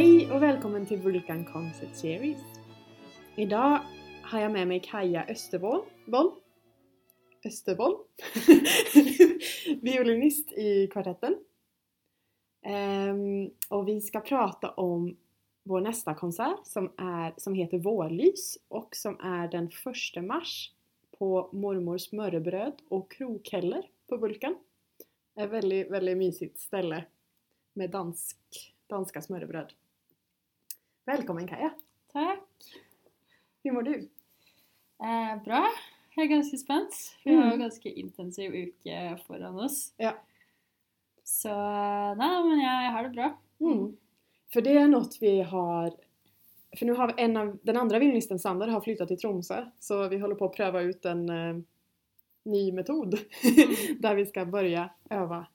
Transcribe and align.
Hej 0.00 0.30
og 0.32 0.38
velkommen 0.40 0.86
til 0.88 0.96
Vulkan 1.04 1.42
Concert 1.44 1.92
Series. 1.98 2.40
I 3.36 3.44
dag 3.44 3.82
har 4.30 4.40
jeg 4.40 4.52
med 4.54 4.70
meg 4.70 4.86
Kaja 4.86 5.26
Østervold. 5.28 5.82
Østervold. 7.44 7.98
Violinist 9.84 10.54
i 10.56 10.86
kvartetten. 10.88 11.36
Um, 12.64 13.50
og 13.76 13.84
vi 13.90 13.98
skal 14.00 14.24
prate 14.24 14.70
om 14.80 15.04
vår 15.68 15.84
neste 15.90 16.14
konsert 16.16 16.64
som, 16.64 16.88
er, 16.96 17.36
som 17.36 17.58
heter 17.58 17.84
Vårlys 17.84 18.54
og 18.72 18.96
som 18.96 19.20
er 19.20 19.52
den 19.52 19.68
1 19.68 20.24
mars 20.24 20.54
på 21.18 21.28
Mormors 21.52 22.08
smørrebrød 22.08 22.80
og 22.88 23.04
krokheller 23.12 23.84
på 24.08 24.16
Vulkan. 24.24 24.56
Et 25.36 25.52
veldig, 25.52 25.84
veldig 25.92 26.16
mysigt 26.24 26.56
sted 26.64 26.88
med 27.76 27.92
dansk, 27.92 28.64
danska 28.88 29.20
smörrebröd. 29.28 29.76
Välkommen 31.10 31.46
Kaja! 31.48 31.70
Takk. 32.12 32.48
Hur 33.62 33.72
mår 33.72 33.82
du? 33.82 33.94
Eh, 35.02 35.42
bra. 35.44 35.64
Jeg 36.14 36.24
er 36.24 36.28
ganske 36.30 36.58
spent. 36.58 36.94
Vi 37.24 37.34
har 37.34 37.48
jo 37.50 37.56
Mm. 37.56 37.60
ganske 37.64 37.90
intensiv 37.90 38.52
uke 38.54 39.18
foran 39.26 39.58
oss. 39.58 39.92
Ja. 39.98 40.12
Så 41.24 41.48
nei, 42.16 42.42
men 42.44 42.60
jeg, 42.60 42.92
har 42.92 43.02
det 43.02 43.12
bra. 43.16 43.36
Mm. 43.60 43.96
For 44.52 44.60
det 44.60 44.76
er 44.76 44.86
noe 44.86 45.08
vi 45.20 45.40
har 45.42 45.90
For 46.78 46.86
nå 46.86 46.94
har 46.94 47.14
en 47.18 47.36
av, 47.36 47.58
den 47.64 47.76
andre 47.76 47.98
violinisten 47.98 48.38
Sander 48.38 48.70
har 48.70 48.80
flyttet 48.80 49.08
til 49.08 49.16
Tromsø, 49.18 49.64
så 49.80 50.08
vi 50.08 50.18
holder 50.18 50.36
på 50.36 50.46
å 50.46 50.54
prøve 50.54 50.84
ut 50.86 51.04
en 51.06 51.24
uh, 51.30 51.62
ny 52.46 52.70
metod 52.72 53.18
der 54.00 54.14
vi 54.14 54.26
skal 54.26 54.46
begynne 54.46 54.86
å 55.10 55.24
øve 55.24 55.46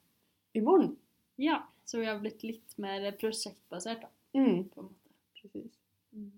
i 0.54 0.60
morgen. 0.60 0.98
Ja, 1.38 1.62
så 1.86 2.00
vi 2.00 2.06
har 2.12 2.20
blitt 2.20 2.44
litt 2.44 2.78
mer 2.78 3.12
prosjektbasert, 3.12 4.02
da, 4.02 4.10
Mm, 4.36 4.68
på 5.50 5.64
Mm. 6.16 6.32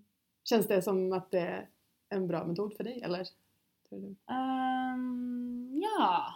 Känns 0.44 0.66
det 0.66 0.82
som 0.82 1.12
att 1.12 1.30
det 1.30 1.40
är 1.40 1.68
en 2.08 2.26
bra 2.28 2.44
metod 2.44 2.74
för 2.76 2.84
dig 2.84 3.02
eller? 3.02 3.26
Um. 3.90 5.80
Ja. 5.82 6.34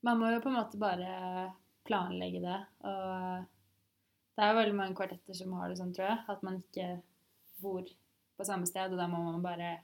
Man 0.00 0.18
må 0.18 0.30
jo 0.30 0.40
på 0.40 0.48
en 0.48 0.54
måte 0.54 0.78
bare 0.78 1.52
planlegge 1.84 2.40
det. 2.40 2.58
Og 2.78 3.44
det 4.36 4.44
er 4.44 4.52
jo 4.52 4.58
veldig 4.60 4.76
mange 4.76 4.96
kvartetter 4.98 5.34
som 5.38 5.54
har 5.56 5.70
det 5.70 5.78
sånn, 5.80 5.94
tror 5.96 6.10
jeg. 6.10 6.18
At 6.28 6.42
man 6.46 6.60
ikke 6.60 6.88
bor 7.62 7.88
på 8.36 8.44
samme 8.44 8.68
sted, 8.68 8.92
og 8.92 9.00
da 9.00 9.08
må 9.10 9.22
man 9.30 9.42
bare 9.44 9.76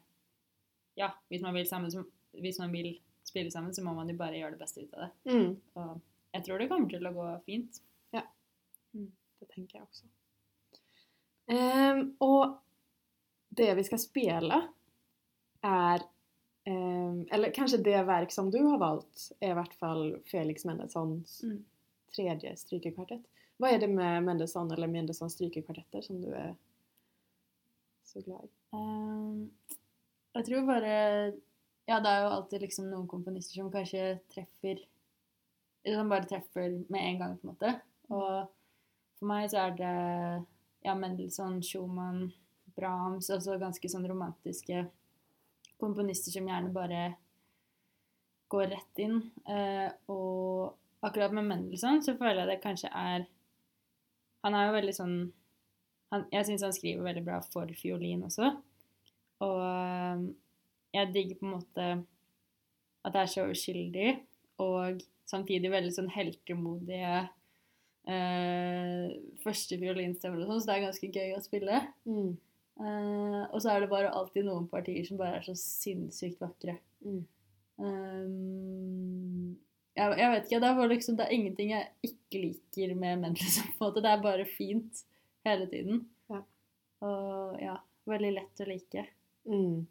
Ja, 0.94 1.08
hvis 1.32 1.40
man 1.42 1.54
vil, 1.56 1.64
sammen, 1.66 1.88
hvis 2.36 2.58
man 2.60 2.72
vil 2.72 2.98
spille 3.24 3.50
sammen, 3.50 3.72
så 3.74 3.80
må 3.82 3.94
man 3.96 4.10
jo 4.12 4.16
bare 4.18 4.36
gjøre 4.36 4.52
det 4.58 4.60
beste 4.60 4.82
ut 4.84 4.92
av 4.94 5.06
det. 5.06 5.32
Mm, 5.32 5.54
Og 5.80 6.00
jeg 6.34 6.44
tror 6.44 6.58
det 6.60 6.68
kommer 6.68 6.88
til 6.92 7.06
å 7.08 7.14
gå 7.16 7.28
fint. 7.46 7.80
det 8.12 9.48
tenker 9.48 9.78
jeg 9.78 9.82
också. 9.82 10.06
Ehm, 11.52 12.02
og 12.24 12.56
det 13.52 13.68
vi 13.76 13.84
skal 13.84 14.00
spille, 14.00 14.58
er 15.62 16.04
um, 16.66 17.20
eller 17.30 17.52
kanskje 17.54 17.82
det 17.84 18.00
verk 18.08 18.32
som 18.32 18.48
du 18.50 18.58
har 18.64 18.80
valgt, 18.80 19.28
er 19.40 19.52
i 19.52 19.58
hvert 19.58 19.74
fall 19.78 20.06
Felix 20.30 20.64
Mendelssohns 20.68 21.42
Mm. 21.44 21.60
tredje 22.14 22.56
strykerkvartett. 22.56 23.22
Hva 23.60 23.70
er 23.72 23.78
det 23.82 23.90
med 23.90 24.24
Mendelssohn 24.26 24.72
eller 24.72 24.88
Mendelssohns 24.90 25.36
strykerkvartetter 25.36 26.02
som 26.02 26.20
du 26.22 26.30
er 26.34 26.54
så 28.04 28.22
glad 28.24 28.48
i? 28.48 28.50
Um, 28.72 29.50
jeg 30.34 30.44
tror 30.48 30.66
bare 30.66 31.32
Ja, 31.88 31.98
det 32.00 32.08
er 32.08 32.20
jo 32.22 32.28
alltid 32.36 32.60
liksom 32.62 32.86
noen 32.90 33.08
komponister 33.10 33.58
som 33.58 33.70
kanskje 33.72 34.20
treffer 34.30 34.78
Eller 35.84 35.98
som 35.98 36.08
bare 36.12 36.28
treffer 36.30 36.76
med 36.88 37.00
en 37.00 37.18
gang, 37.18 37.32
på 37.38 37.48
en 37.48 37.54
måte. 37.54 37.72
Og 38.08 38.48
for 39.18 39.26
meg 39.26 39.48
så 39.50 39.64
er 39.66 39.72
det 39.80 39.94
ja, 40.82 40.94
Mendelssohn, 40.98 41.60
Schumann, 41.62 42.30
Brahms 42.76 43.30
Altså 43.30 43.58
ganske 43.60 43.88
sånn 43.90 44.06
romantiske 44.08 44.86
komponister 45.82 46.34
som 46.34 46.48
gjerne 46.48 46.72
bare 46.72 47.02
går 48.52 48.68
rett 48.70 49.00
inn. 49.02 49.18
Eh, 49.48 49.88
og 50.12 51.04
akkurat 51.04 51.34
med 51.34 51.48
Mendelssohn 51.48 52.02
så 52.04 52.14
føler 52.18 52.44
jeg 52.44 52.52
det 52.52 52.64
kanskje 52.64 52.90
er 52.92 53.28
Han 54.42 54.56
er 54.58 54.66
jo 54.66 54.74
veldig 54.74 54.94
sånn 54.96 55.16
han, 56.12 56.26
jeg 56.34 56.44
syns 56.48 56.64
han 56.66 56.74
skriver 56.76 57.06
veldig 57.06 57.22
bra 57.24 57.38
for 57.54 57.70
fiolin 57.78 58.26
også. 58.26 58.50
Og 59.42 60.24
jeg 60.92 61.12
digger 61.14 61.38
på 61.38 61.46
en 61.46 61.54
måte 61.54 61.86
at 63.02 63.14
det 63.14 63.22
er 63.22 63.30
så 63.32 63.46
uskyldig, 63.50 64.10
og 64.62 65.00
samtidig 65.26 65.72
veldig 65.72 65.94
sånn 65.96 66.10
heltemodige 66.12 67.22
øh, 68.08 69.10
første 69.44 69.78
fiolinstemmer 69.78 70.42
og 70.42 70.48
sånn, 70.50 70.60
så 70.62 70.66
det 70.70 70.76
er 70.78 70.86
ganske 70.86 71.10
gøy 71.12 71.34
å 71.36 71.42
spille. 71.44 71.82
Mm. 72.08 72.32
Eh, 72.82 73.42
og 73.52 73.58
så 73.62 73.70
er 73.74 73.80
det 73.84 73.90
bare 73.92 74.10
alltid 74.16 74.46
noen 74.48 74.68
partier 74.70 75.04
som 75.06 75.18
bare 75.20 75.36
er 75.38 75.46
så 75.46 75.54
sinnssykt 75.58 76.40
vakre. 76.42 76.78
Mm. 77.04 77.22
Um, 77.82 79.56
jeg, 79.96 80.14
jeg 80.18 80.30
vet 80.32 80.46
ikke, 80.48 80.60
det 80.62 80.68
er, 80.70 80.88
liksom, 80.92 81.16
det 81.18 81.26
er 81.26 81.34
ingenting 81.36 81.72
jeg 81.74 81.88
ikke 82.08 82.40
liker 82.46 82.94
med 82.96 83.20
Mendelssohn. 83.26 83.72
på 83.76 83.84
en 83.84 83.88
måte. 83.90 84.02
Det 84.04 84.12
er 84.12 84.24
bare 84.24 84.46
fint 84.48 85.02
hele 85.46 85.66
tiden. 85.70 86.06
Ja. 86.32 86.40
Og 87.04 87.58
ja, 87.60 87.76
veldig 88.08 88.32
lett 88.38 88.62
å 88.64 88.68
like. 88.70 89.04
Mm. 89.48 89.82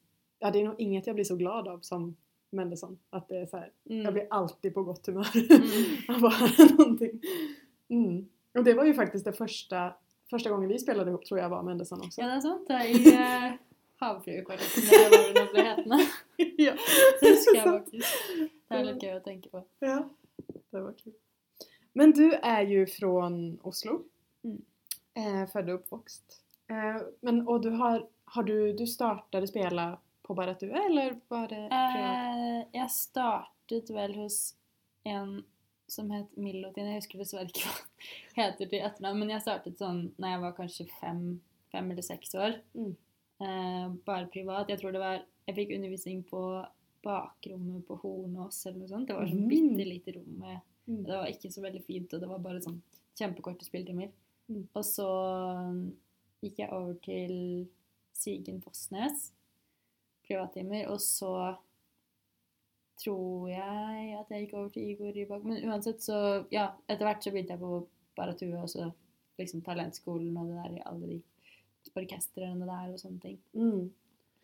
Ja, 0.42 0.50
det 0.50 0.62
er 0.64 0.70
nog 0.72 0.80
inget 0.82 1.08
jeg 1.10 1.18
blir 1.20 1.28
så 1.28 1.38
glad 1.38 1.68
av 1.70 1.84
som 1.86 2.16
Mendelssohn. 2.52 2.98
Att 3.10 3.28
det 3.30 3.38
är 3.38 3.46
så 3.46 3.58
här, 3.58 3.72
Mm. 3.90 4.02
jag 4.04 4.14
blir 4.14 4.28
alltid 4.30 4.74
på 4.74 4.84
godt 4.84 5.08
humør 5.08 5.28
Mm. 5.36 5.98
av 6.16 6.26
att 6.26 6.34
höra 6.34 6.66
någonting. 6.78 7.22
Mm. 7.92 8.30
Och 8.58 8.64
det 8.64 8.74
var 8.74 8.86
ju 8.86 8.94
faktiskt 8.94 9.26
det 9.26 9.34
första, 9.34 9.94
första 10.30 10.50
gången 10.50 10.70
vi 10.70 10.80
spelade 10.80 11.12
ihop 11.12 11.26
tror 11.26 11.40
jag 11.40 11.50
var 11.50 11.58
med 11.58 11.66
Mendelssohn 11.66 12.02
också. 12.02 12.22
Ja, 12.22 12.28
det 12.28 12.36
er 12.36 12.42
sant. 12.42 12.70
I 12.70 13.16
uh, 13.16 13.58
Havfruekvartetten, 14.02 14.84
eller 14.90 15.12
hva 15.12 15.20
det 15.28 15.34
nå 15.38 15.50
ble 15.54 15.66
hetende. 15.68 15.98
ja. 16.66 16.74
Det 17.22 17.34
husker 17.36 17.58
jeg 17.60 17.66
faktisk. 17.76 18.32
Det 18.42 18.80
er 18.80 18.88
litt 18.88 19.04
gøy 19.06 19.14
å 19.18 19.24
tenke 19.26 19.52
på. 19.54 19.62
Ja, 19.86 20.00
det 20.74 20.82
var 20.82 20.96
kul. 20.98 21.14
Men 21.94 22.16
du 22.16 22.26
er 22.32 22.64
jo 22.66 22.86
fra 22.90 23.28
Oslo. 23.68 24.00
Mm. 24.48 24.62
Eh, 25.20 25.44
født 25.52 25.70
og 25.70 25.82
oppvokst. 25.82 26.40
Eh, 26.72 26.98
men, 27.28 27.44
og 27.46 27.62
du 27.66 27.70
har, 27.78 28.02
har 28.36 28.48
du, 28.48 28.72
du 28.74 28.86
startade 28.90 29.50
spela 29.52 29.92
på 30.26 30.36
bare 30.38 30.56
at 30.56 30.64
du 30.64 30.72
er? 30.72 30.86
eller 30.88 31.20
var 31.30 31.50
det 31.52 31.66
privat? 31.70 32.42
Eh, 32.42 32.60
jeg 32.80 32.94
startet 32.96 33.92
vel 33.94 34.16
hos 34.18 34.40
en 35.06 35.42
som 35.92 36.10
het 36.14 36.32
Milotin. 36.40 36.88
Jeg 36.88 37.02
husker 37.02 37.20
dessverre 37.22 37.52
ikke 37.52 37.68
hva 37.68 38.46
heter 38.46 38.70
til 38.72 38.80
etternavn, 38.88 39.20
men 39.20 39.34
jeg 39.34 39.44
startet 39.44 39.80
sånn 39.82 40.06
når 40.18 40.34
jeg 40.34 40.42
var 40.46 40.58
kanskje 40.58 40.86
fem, 41.00 41.24
fem 41.74 41.90
eller 41.92 42.06
seks 42.06 42.36
år. 42.40 42.58
Mm. 42.78 42.94
Eh, 43.42 43.88
bare 44.08 44.30
privat. 44.32 44.70
Jeg 44.72 44.80
tror 44.82 44.96
det 44.96 45.04
var 45.04 45.22
Jeg 45.48 45.56
fikk 45.58 45.72
undervisning 45.76 46.20
på 46.30 46.40
bakrommet 47.04 47.82
på 47.88 47.96
Hornås 48.04 48.60
eller 48.70 48.84
noe 48.84 48.88
sånt. 48.92 49.08
Det 49.10 49.16
var 49.18 49.26
sånn 49.26 49.42
Mhm. 49.42 49.50
bitte 49.50 49.88
lite 49.88 50.14
rom 50.16 50.44
Mm. 50.88 51.04
Det 51.06 51.14
var 51.18 51.28
ikke 51.28 51.52
så 51.52 51.62
veldig 51.62 51.84
fint, 51.86 52.14
og 52.14 52.20
det 52.22 52.30
var 52.30 52.40
bare 52.40 52.60
sånn 52.62 52.82
kjempekorte 53.18 53.66
spilletimer. 53.66 54.10
Mm. 54.50 54.68
Og 54.76 54.84
så 54.84 55.08
um, 55.70 55.98
gikk 56.44 56.58
jeg 56.58 56.72
over 56.72 56.94
til 57.06 57.68
Sigen 58.14 58.62
Fossnes, 58.62 59.32
privattimer, 60.28 60.88
og 60.90 61.00
så 61.00 61.58
tror 63.04 63.50
jeg 63.50 64.20
at 64.20 64.30
jeg 64.30 64.46
gikk 64.46 64.54
over 64.58 64.70
til 64.74 64.90
Igor 64.92 65.16
Rybak. 65.16 65.44
Men 65.48 65.64
uansett 65.70 66.04
så, 66.04 66.18
ja, 66.54 66.72
etter 66.88 67.08
hvert 67.08 67.24
så 67.24 67.34
begynte 67.34 67.56
jeg 67.56 67.64
på 67.64 67.88
Baratua, 68.18 68.62
og 68.62 68.70
så 68.70 68.92
liksom 69.40 69.64
talentskolen 69.66 70.38
og 70.38 70.52
det 70.52 70.60
der 70.60 70.78
i 70.78 70.86
alle 70.86 71.08
de 71.16 71.22
orkestrene 71.98 72.68
der 72.68 72.94
og 72.94 73.00
sånne 73.02 73.20
ting. 73.24 73.40
Mm. 73.58 73.90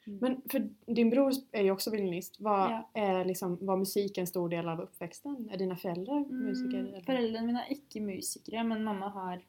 Men 0.08 0.42
för 0.52 0.70
din 0.96 1.10
bror 1.10 1.32
er 1.52 1.62
jo 1.68 1.74
også 1.74 1.92
violinist. 1.92 2.40
Var, 2.40 2.70
Ja. 2.70 2.90
är 2.94 3.26
liksom, 3.26 3.58
var 3.62 3.78
musik 3.78 4.18
en 4.18 4.28
stor 4.28 4.50
del 4.50 4.70
av 4.70 4.80
oppveksten? 4.80 5.50
Er 5.52 5.58
dine 5.58 5.76
foreldre 5.76 6.26
musikere? 6.30 6.96
Mm, 6.96 7.04
foreldrene 7.04 7.46
mine 7.46 7.60
er 7.66 7.74
ikke 7.76 8.02
musikere, 8.02 8.64
men 8.64 8.84
mamma 8.84 9.10
har 9.10 9.42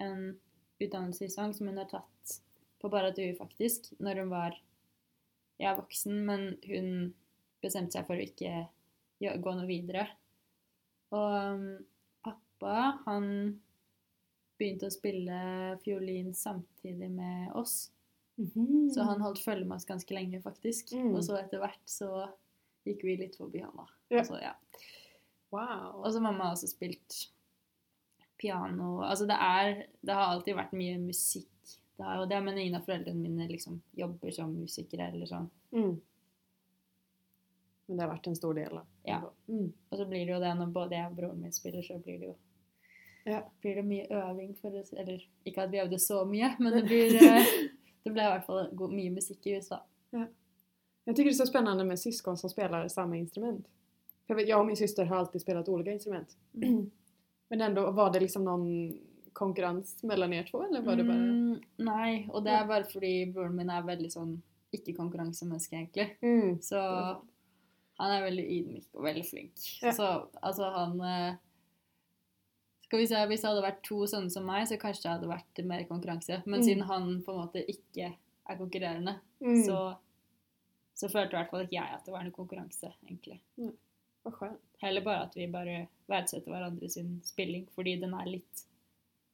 en 0.00 0.38
utdannelse 0.80 1.24
i 1.24 1.28
sang 1.28 1.54
som 1.54 1.66
hun 1.66 1.78
har 1.78 1.88
tatt 1.88 2.42
på 2.80 2.90
Baratue 2.90 3.34
faktisk, 3.38 3.92
når 4.00 4.20
hun 4.20 4.30
var 4.30 4.60
ja, 5.58 5.74
voksen, 5.74 6.26
men 6.26 6.56
hun 6.66 7.14
bestemte 7.62 7.96
seg 7.96 8.06
for 8.08 8.18
å 8.18 8.24
ikke 8.26 8.68
gå 9.42 9.54
noe 9.54 9.66
videre. 9.68 10.06
Og 11.12 11.34
um, 11.54 11.66
pappa, 12.24 12.76
han 13.06 13.26
begynte 14.58 14.88
å 14.88 14.94
spille 14.94 15.38
fiolin 15.84 16.32
samtidig 16.34 17.10
med 17.10 17.52
oss, 17.58 17.90
Mhm. 18.38 18.88
så 18.94 19.04
han 19.04 19.20
holdt 19.20 19.42
følge 19.44 19.66
med 19.68 19.76
oss 19.76 19.84
ganske 19.84 20.14
lenge, 20.14 20.40
faktisk. 20.42 20.94
Mm. 20.96 21.10
Og 21.14 21.20
så 21.22 21.36
etter 21.36 21.60
hvert 21.60 21.82
så 21.86 22.08
gikk 22.86 23.02
vi 23.04 23.16
litt 23.20 23.36
forbi 23.36 23.60
han, 23.60 23.74
da. 23.76 23.84
Ja. 24.10 24.22
Så, 24.24 24.38
ja. 24.40 24.54
Wow. 25.52 26.00
Og 26.02 26.08
så 26.14 26.20
mamma 26.24 26.44
har 26.48 26.54
også 26.56 26.70
spilt 26.72 27.18
piano. 28.40 29.02
Altså 29.04 29.26
det 29.28 29.36
er 29.36 29.86
Det 30.02 30.14
har 30.16 30.32
alltid 30.32 30.56
vært 30.56 30.72
mye 30.72 30.96
musikk. 30.98 31.76
Det 31.98 32.06
har 32.08 32.16
jo 32.22 32.26
det, 32.26 32.40
men 32.42 32.58
ingen 32.58 32.74
av 32.80 32.86
foreldrene 32.86 33.20
mine 33.20 33.46
liksom 33.50 33.76
jobber 33.94 34.32
som 34.34 34.54
musikere 34.56 35.10
eller 35.12 35.26
sånn. 35.28 35.50
Mm. 35.76 36.00
Men 37.92 37.98
det 37.98 38.06
har 38.06 38.12
vært 38.14 38.26
en 38.30 38.36
stor 38.38 38.54
del 38.56 38.78
av 38.78 38.86
Ja. 39.04 39.18
Mm. 39.52 39.66
Og 39.90 39.98
så 39.98 40.06
blir 40.08 40.24
det 40.24 40.32
jo 40.32 40.38
det 40.40 40.52
når 40.56 40.70
både 40.72 40.96
jeg 40.96 41.10
og 41.10 41.16
broren 41.18 41.42
min 41.42 41.52
spiller, 41.52 41.82
så 41.84 41.98
blir 42.00 42.18
det 42.22 42.30
jo 42.30 42.36
Ja. 43.26 43.42
blir 43.60 43.74
det 43.76 43.84
mye 43.84 44.06
øving 44.08 44.54
for 44.56 44.78
oss. 44.80 44.92
Eller 44.96 45.20
ikke 45.44 45.62
at 45.66 45.70
vi 45.70 45.80
øvde 45.82 45.98
så 46.00 46.22
mye, 46.24 46.54
men 46.62 46.72
det 46.72 46.82
blir 46.88 47.18
eh, 47.20 47.52
Det 48.02 48.12
ble 48.14 48.22
i 48.24 48.30
hvert 48.32 48.46
fall 48.46 48.70
god, 48.72 48.94
mye 48.96 49.10
musikk 49.12 49.44
i 49.46 49.58
USA. 49.58 49.82
Ja. 50.16 50.24
Jeg 51.06 51.16
syns 51.16 51.26
det 51.26 51.28
er 51.34 51.38
så 51.44 51.46
spennende 51.50 51.84
med 51.84 51.98
syskon 52.00 52.36
som 52.40 52.50
spiller 52.50 52.88
samme 52.88 53.18
instrument. 53.18 53.66
For 54.26 54.32
jeg, 54.32 54.36
vet, 54.40 54.48
jeg 54.48 54.56
og 54.58 54.66
min 54.66 54.76
syster 54.80 55.04
har 55.04 55.18
alltid 55.18 55.42
spilt 55.44 55.68
ulike 55.68 55.92
instrument. 55.92 56.32
Mm. 56.56 56.90
Men 57.50 57.60
ändå, 57.60 57.90
var 57.90 58.10
det 58.12 58.20
liksom 58.24 58.44
noen 58.48 58.98
konkurranse 59.32 60.06
mellom 60.06 60.30
dere 60.30 60.46
två 60.48 60.62
eller 60.64 60.82
var 60.82 60.96
det 60.96 61.04
bare 61.04 61.18
Mm, 61.18 61.60
nei, 61.84 62.26
og 62.32 62.44
det 62.44 62.52
er 62.52 62.66
bare 62.66 62.84
fordi 62.88 63.32
broren 63.32 63.56
min 63.56 63.70
er 63.70 63.82
veldig 63.84 64.10
sånn 64.12 64.32
ikke-konkurransemenneske, 64.72 65.76
egentlig. 65.76 66.06
Mm. 66.22 66.60
Så 66.64 66.80
han 68.00 68.10
er 68.10 68.22
veldig 68.24 68.44
ydmyk 68.56 68.86
og 68.94 69.02
veldig 69.04 69.24
flink. 69.28 69.64
Ja. 69.82 69.92
Så 69.92 70.06
altså, 70.42 70.70
han 70.74 71.00
eh, 71.00 71.34
Skal 72.86 72.98
vi 73.00 73.06
se, 73.08 73.20
Hvis 73.26 73.40
det 73.40 73.48
hadde 73.48 73.62
vært 73.64 73.82
to 73.86 74.02
sånne 74.06 74.30
som 74.30 74.44
meg, 74.44 74.66
så 74.68 74.76
kanskje 74.80 75.02
det 75.06 75.12
hadde 75.14 75.28
vært 75.30 75.60
mer 75.64 75.84
konkurranse. 75.88 76.42
Men 76.46 76.60
Mm. 76.60 76.64
siden 76.66 76.82
han 76.88 77.22
på 77.24 77.32
en 77.32 77.38
måte 77.46 77.62
ikke 77.68 78.10
er 78.48 78.56
konkurrerende, 78.58 79.14
Mm. 79.40 79.62
så, 79.64 79.96
så 80.94 81.08
følte 81.08 81.32
i 81.32 81.38
hvert 81.40 81.50
fall 81.50 81.62
ikke 81.64 81.78
jeg 81.78 81.94
at 81.94 82.04
det 82.04 82.12
var 82.12 82.22
noe 82.24 82.32
konkurranse, 82.36 82.92
egentlig. 83.08 83.40
Mm. 83.56 83.72
Heller 84.82 85.00
bare 85.00 85.22
at 85.22 85.34
vi 85.34 85.46
bare 85.50 85.88
verdsetter 86.08 86.50
hverandre 86.52 86.88
sin 86.90 87.20
spilling, 87.24 87.66
fordi 87.74 87.96
den 88.00 88.14
er 88.14 88.26
litt 88.26 88.66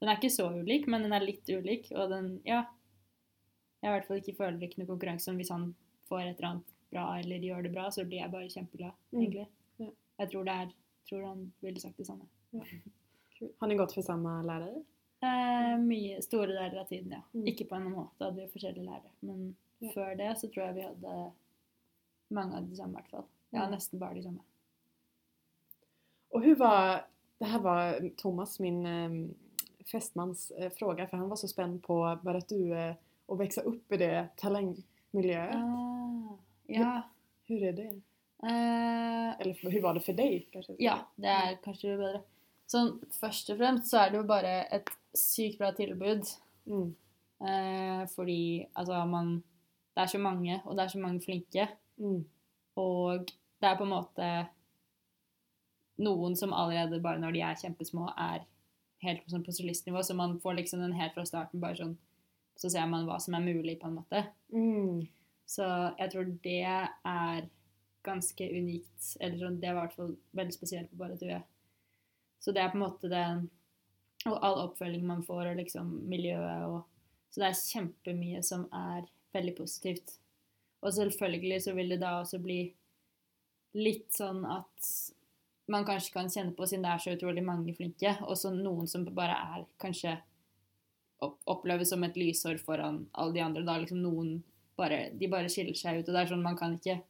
Den 0.01 0.09
er 0.09 0.17
ikke 0.17 0.31
så 0.31 0.47
ulik, 0.55 0.87
men 0.87 1.03
den 1.03 1.13
er 1.13 1.21
litt 1.27 1.49
ulik, 1.49 1.91
og 1.97 2.11
den 2.11 2.41
Ja. 2.45 2.65
Jeg 3.83 3.91
i 3.91 3.95
hvert 3.99 4.07
fall 4.07 4.17
ikke 4.21 4.37
føler 4.37 4.63
ikke 4.63 4.79
noe 4.79 4.87
konkurranse 4.97 5.29
om 5.31 5.37
hvis 5.37 5.51
han 5.51 5.75
får 6.09 6.21
et 6.31 6.37
eller 6.39 6.49
annet 6.51 6.65
bra 6.93 7.19
eller 7.19 7.39
gjør 7.45 7.63
det 7.63 7.73
bra, 7.73 7.89
så 7.91 8.05
blir 8.05 8.19
jeg 8.23 8.31
bare 8.33 8.49
kjempeglad, 8.49 8.93
Mm. 9.13 9.21
egentlig. 9.23 9.47
Ja. 9.79 9.91
Jeg 10.19 10.31
tror 10.31 10.45
det 10.45 10.53
er 10.55 10.73
tror 11.09 11.27
han 11.27 11.53
ville 11.63 11.81
sagt 11.81 11.97
det 11.97 12.07
samme. 12.07 12.27
Kul. 13.39 13.49
Har 13.61 13.69
ni 13.69 13.77
gått 13.77 13.95
for 13.95 14.03
samme 14.03 14.43
lærer? 14.45 14.83
Eh, 15.23 15.77
mye 15.79 16.21
store 16.23 16.47
deler 16.53 16.81
av 16.81 16.87
tiden, 16.89 17.11
ja. 17.13 17.23
Mm. 17.35 17.47
Ikke 17.47 17.69
på 17.69 17.77
en 17.77 17.91
måte, 17.93 18.25
hadde 18.25 18.37
vi 18.37 18.47
forskjellige 18.53 18.85
lærere. 18.85 19.11
Men 19.23 19.57
Ja. 19.81 19.89
før 19.95 20.17
det 20.17 20.37
så 20.39 20.49
tror 20.53 20.67
jeg 20.67 20.75
vi 20.75 20.83
hadde 20.83 21.33
mange 22.31 22.55
av 22.57 22.69
de 22.69 22.77
samme, 22.77 22.91
i 22.91 22.95
hvert 23.01 23.11
fall. 23.11 23.25
Ja, 23.53 23.67
Mm. 23.67 23.73
nesten 23.73 23.99
bare 23.99 24.15
de 24.15 24.23
samme. 24.23 24.41
Og 26.35 26.43
hun 26.45 26.59
var... 26.59 27.05
Det 27.41 27.47
her 27.47 27.61
var 27.61 28.01
Thomas, 28.19 28.59
min 28.61 28.87
eh, 28.87 29.29
festmanns 29.93 30.51
eh, 30.59 30.71
fråga, 30.71 31.07
for 31.07 31.17
han 31.17 31.29
var 31.29 31.37
så 31.37 31.47
spent 31.49 31.83
på 31.83 32.01
bare 32.25 32.37
at 32.43 32.49
du 32.49 32.73
eh, 32.75 32.95
å 33.31 33.37
vokse 33.39 33.63
opp 33.65 33.93
i 33.95 33.97
det 33.97 34.29
talentmiljøet. 34.37 35.55
Ah, 35.55 35.88
ja. 36.69 37.03
Hur 37.49 37.63
är 37.63 37.73
det? 37.73 38.01
Eh, 38.43 39.41
Eller 39.41 39.71
hur 39.71 39.83
var 39.83 39.95
det 39.95 40.01
för 40.01 40.13
dig? 40.13 40.49
Kanske? 40.53 40.77
Ja, 40.79 40.99
det 41.17 41.29
er 41.29 41.57
kanskje 41.65 41.97
bedre. 41.97 42.23
Sånn, 42.69 42.99
først 43.17 43.49
og 43.51 43.59
fremst 43.59 43.89
så 43.91 44.03
er 44.03 44.11
det 44.13 44.21
jo 44.21 44.27
bare 44.29 44.55
et 44.77 44.91
sykt 45.17 45.59
bra 45.59 45.73
tilbud. 45.73 46.29
Mm. 46.69 46.91
Eh, 47.41 48.03
fordi 48.13 48.67
altså 48.75 49.05
man 49.07 49.43
Det 49.95 50.03
er 50.05 50.07
så 50.07 50.19
mange, 50.19 50.61
og 50.65 50.77
det 50.77 50.85
er 50.85 50.89
så 50.89 50.99
mange 50.99 51.21
flinke. 51.21 51.65
Mm. 51.97 52.21
Og 52.77 53.27
det 53.61 53.67
er 53.67 53.77
på 53.77 53.83
en 53.83 53.91
måte 53.91 54.29
noen 55.99 56.37
som 56.37 56.53
allerede 56.55 57.01
bare 57.03 57.19
når 57.19 57.35
de 57.35 57.41
er 57.43 57.59
kjempesmå, 57.59 58.05
er 58.15 58.45
helt 59.03 59.25
på, 59.25 59.33
sånn 59.33 59.43
på 59.43 59.55
solistnivå. 59.57 60.05
Så 60.07 60.15
man 60.15 60.37
får 60.39 60.55
liksom 60.61 60.85
den 60.85 60.95
helt 60.95 61.17
fra 61.17 61.25
starten 61.27 61.61
bare 61.61 61.81
sånn 61.81 61.97
Så 62.59 62.71
ser 62.71 62.87
man 62.91 63.05
hva 63.07 63.21
som 63.23 63.35
er 63.35 63.43
mulig, 63.45 63.77
på 63.79 63.87
en 63.87 63.99
måte. 64.01 64.25
Mm. 64.51 65.07
Så 65.49 65.65
jeg 65.97 66.13
tror 66.13 66.33
det 66.45 66.61
er 66.69 67.47
ganske 68.07 68.49
unikt. 68.53 69.15
Eller 69.21 69.39
sånn, 69.41 69.61
det 69.63 69.73
var 69.73 69.87
i 69.87 69.87
hvert 69.87 69.97
fall 69.97 70.15
veldig 70.37 70.57
spesielt 70.57 70.91
på 70.93 71.01
Bare 71.01 71.17
Tue. 71.21 71.41
Så 72.39 72.55
det 72.55 72.63
er 72.63 72.73
på 72.73 72.79
en 72.79 72.85
måte 72.85 73.11
det 73.11 73.25
Og 74.27 74.35
all 74.43 74.57
oppfølging 74.65 75.05
man 75.07 75.21
får, 75.23 75.53
og 75.53 75.61
liksom 75.61 75.91
miljøet 76.11 76.65
og 76.67 76.81
Så 77.31 77.41
det 77.41 77.49
er 77.49 77.61
kjempemye 77.61 78.41
som 78.43 78.65
er 78.75 79.07
veldig 79.37 79.55
positivt. 79.61 80.17
Og 80.83 80.95
selvfølgelig 80.95 81.61
så 81.63 81.75
vil 81.77 81.93
det 81.93 82.01
da 82.01 82.17
også 82.19 82.41
bli 82.43 82.59
litt 83.79 84.09
sånn 84.17 84.45
at 84.49 84.91
man 85.69 85.85
kanskje 85.85 86.15
kan 86.15 86.31
kjenne 86.33 86.55
på, 86.57 86.67
siden 86.67 86.87
det 86.87 86.93
er 86.95 87.03
så 87.05 87.15
utrolig 87.15 87.45
mange 87.45 87.75
flinke, 87.77 88.15
og 88.25 88.39
så 88.41 88.51
noen 88.55 88.89
som 88.89 89.05
bare 89.05 89.37
er 89.37 89.67
kanskje 89.81 90.15
oppleves 91.21 91.93
som 91.93 92.05
et 92.07 92.17
lysår 92.17 92.61
foran 92.63 93.03
alle 93.13 93.37
de 93.37 93.45
andre. 93.45 93.67
Da 93.67 93.77
liksom 93.83 94.01
noen 94.03 94.39
bare, 94.79 95.09
de 95.19 95.31
bare 95.31 95.51
skiller 95.53 95.77
seg 95.77 96.01
ut. 96.01 96.09
Og 96.09 96.15
det 96.15 96.23
er 96.23 96.31
sånn 96.33 96.45
man 96.45 96.59
kan 96.59 96.77
ikke 96.79 97.01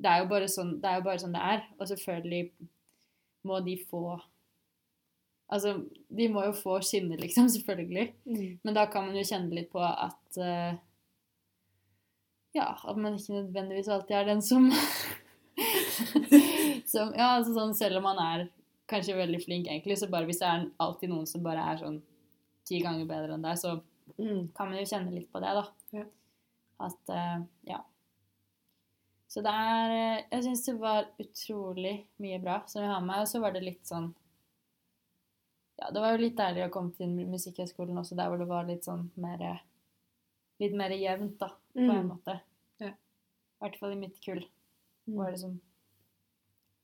Det 0.00 0.08
er 0.08 0.22
jo 0.22 0.28
bare 0.30 0.48
sånn 0.48 0.76
det 0.80 0.90
er. 0.90 1.18
Sånn 1.20 1.34
det 1.36 1.46
er. 1.54 1.64
Og 1.78 1.88
selvfølgelig 1.88 2.50
må 3.48 3.62
de 3.64 3.78
få 3.90 4.04
Altså, 5.50 5.72
de 6.14 6.28
må 6.30 6.44
jo 6.46 6.52
få 6.54 6.76
skinne, 6.86 7.16
liksom, 7.18 7.48
selvfølgelig. 7.56 8.12
Mm. 8.22 8.60
Men 8.62 8.76
da 8.76 8.84
kan 8.86 9.08
man 9.08 9.16
jo 9.18 9.24
kjenne 9.26 9.56
litt 9.56 9.66
på 9.72 9.82
at 9.82 10.38
uh, 10.38 10.76
Ja, 12.54 12.68
at 12.78 12.96
man 12.96 13.18
ikke 13.18 13.40
nødvendigvis 13.40 13.90
alltid 13.90 14.14
er 14.20 14.30
den 14.30 14.44
som 14.46 14.70
som, 16.90 17.12
Ja, 17.16 17.34
altså 17.36 17.54
sånn 17.56 17.74
selv 17.78 18.00
om 18.00 18.06
man 18.08 18.20
er 18.22 18.46
kanskje 18.90 19.18
veldig 19.18 19.40
flink, 19.44 19.68
egentlig, 19.70 19.98
så 20.00 20.08
bare 20.10 20.26
hvis 20.26 20.40
det 20.42 20.48
er 20.50 20.64
alltid 20.82 21.12
noen 21.12 21.28
som 21.30 21.44
bare 21.44 21.62
er 21.72 21.78
sånn 21.82 22.00
ti 22.66 22.80
ganger 22.82 23.06
bedre 23.10 23.36
enn 23.36 23.46
deg, 23.46 23.58
så 23.60 23.70
Mm. 24.18 24.48
kan 24.56 24.66
man 24.66 24.80
jo 24.80 24.88
kjenne 24.90 25.12
litt 25.14 25.28
på 25.30 25.38
det, 25.38 25.50
da. 25.54 25.60
Ja. 25.94 26.02
At 26.80 27.10
eh, 27.12 27.42
Ja. 27.68 27.82
Så 29.30 29.42
det 29.46 29.52
er 29.54 29.92
eh, 29.94 30.24
Jeg 30.32 30.44
syns 30.48 30.64
det 30.66 30.74
var 30.80 31.06
utrolig 31.22 31.94
mye 32.18 32.40
bra 32.42 32.60
som 32.66 32.82
jeg 32.82 32.90
har 32.90 33.00
med 33.00 33.12
meg. 33.12 33.22
Og 33.24 33.28
så 33.30 33.40
var 33.44 33.52
det 33.54 33.62
litt 33.66 33.84
sånn 33.86 34.08
Ja, 35.80 35.90
det 35.94 36.00
var 36.02 36.12
jo 36.16 36.22
litt 36.24 36.36
deilig 36.36 36.66
å 36.66 36.72
komme 36.74 36.92
til 36.96 37.08
Musikkhøgskolen 37.30 37.96
også, 38.02 38.16
der 38.18 38.28
hvor 38.28 38.40
det 38.42 38.48
var 38.50 38.66
litt 38.68 38.84
sånn 38.88 39.06
mer 39.16 39.60
Litt 40.60 40.74
mer 40.76 40.92
jevnt, 40.92 41.38
da, 41.40 41.46
på 41.72 41.80
en 41.80 41.88
Mm. 42.02 42.08
måte. 42.10 42.34
Ja. 42.82 42.90
I 42.90 43.62
hvert 43.64 43.78
fall 43.80 43.92
i 43.94 43.96
mitt 44.02 44.18
kull 44.20 44.42
Mm. 45.08 45.16
var 45.16 45.30
det 45.32 45.38
sånn 45.40 45.60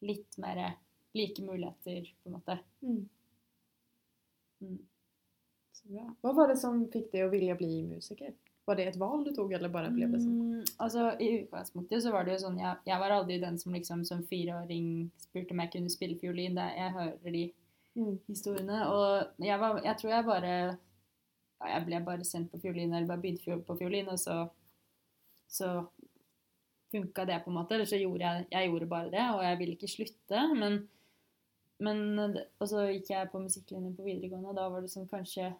litt 0.02 0.38
mer 0.38 0.76
like 1.14 1.42
muligheter, 1.44 2.08
på 2.22 2.26
en 2.30 2.32
måte. 2.32 2.58
Mm. 2.82 3.08
Mm. 4.62 4.78
Så 5.72 5.88
bra. 5.92 6.06
Hva 6.22 6.32
var 6.34 6.48
det 6.48 6.56
som 6.58 6.86
fikk 6.88 7.10
deg 7.12 7.26
å 7.26 7.30
ville 7.30 7.54
bli 7.54 7.82
musiker? 7.84 8.32
Var 8.66 8.74
det 8.80 8.86
et 8.90 8.96
valg 8.98 9.24
du 9.24 9.30
tok, 9.34 9.52
eller 9.54 9.70
bare 9.70 9.92
ble 9.94 10.08
det 10.10 10.18
sånn? 10.22 10.38
Mm, 10.42 10.64
altså, 10.82 11.04
I 11.22 11.28
utgangspunktet 11.44 12.02
så 12.02 12.10
var 12.10 12.24
det 12.26 12.32
jo 12.34 12.40
sånn 12.48 12.56
jeg, 12.58 12.80
jeg 12.88 12.98
var 12.98 13.12
aldri 13.14 13.36
den 13.38 13.58
som 13.62 13.72
liksom 13.76 14.02
som 14.08 14.24
fireåring 14.26 14.88
spurte 15.22 15.54
om 15.54 15.60
jeg 15.62 15.70
kunne 15.76 15.92
spille 15.94 16.18
fiolin. 16.18 16.56
Det, 16.58 16.66
jeg 16.76 16.92
hører 16.98 17.32
de 17.38 17.44
Mm. 17.96 18.18
historiene. 18.28 18.82
Og 18.92 19.26
jeg, 19.40 19.56
var, 19.60 19.78
jeg 19.84 19.96
tror 19.96 20.10
jeg 20.10 20.24
bare 20.26 20.48
ja, 20.52 21.68
Jeg 21.70 21.84
ble 21.86 22.00
bare 22.04 22.24
sendt 22.28 22.50
på 22.52 22.58
fiolin, 22.60 22.92
eller 22.92 23.06
bare 23.08 23.22
begynte 23.22 23.56
på 23.64 23.76
fiolin, 23.78 24.08
og 24.12 24.18
så, 24.20 24.34
så 25.48 25.70
funka 26.92 27.24
det 27.24 27.38
på 27.44 27.50
en 27.50 27.56
måte. 27.56 27.74
Eller 27.74 27.88
så 27.88 27.96
gjorde 27.96 28.20
jeg, 28.26 28.46
jeg 28.52 28.68
gjorde 28.68 28.86
bare 28.90 29.10
det, 29.14 29.24
og 29.32 29.40
jeg 29.44 29.58
ville 29.58 29.72
ikke 29.78 29.88
slutte. 29.88 30.42
Men, 30.60 30.76
men 31.80 32.36
Og 32.60 32.68
så 32.68 32.84
gikk 32.90 33.10
jeg 33.14 33.30
på 33.32 33.40
musikklinjen 33.40 33.96
på 33.96 34.04
videregående, 34.04 34.52
og 34.52 34.56
da 34.60 34.68
var 34.68 34.84
det 34.84 34.92
sånn 34.92 35.08
kanskje 35.08 35.54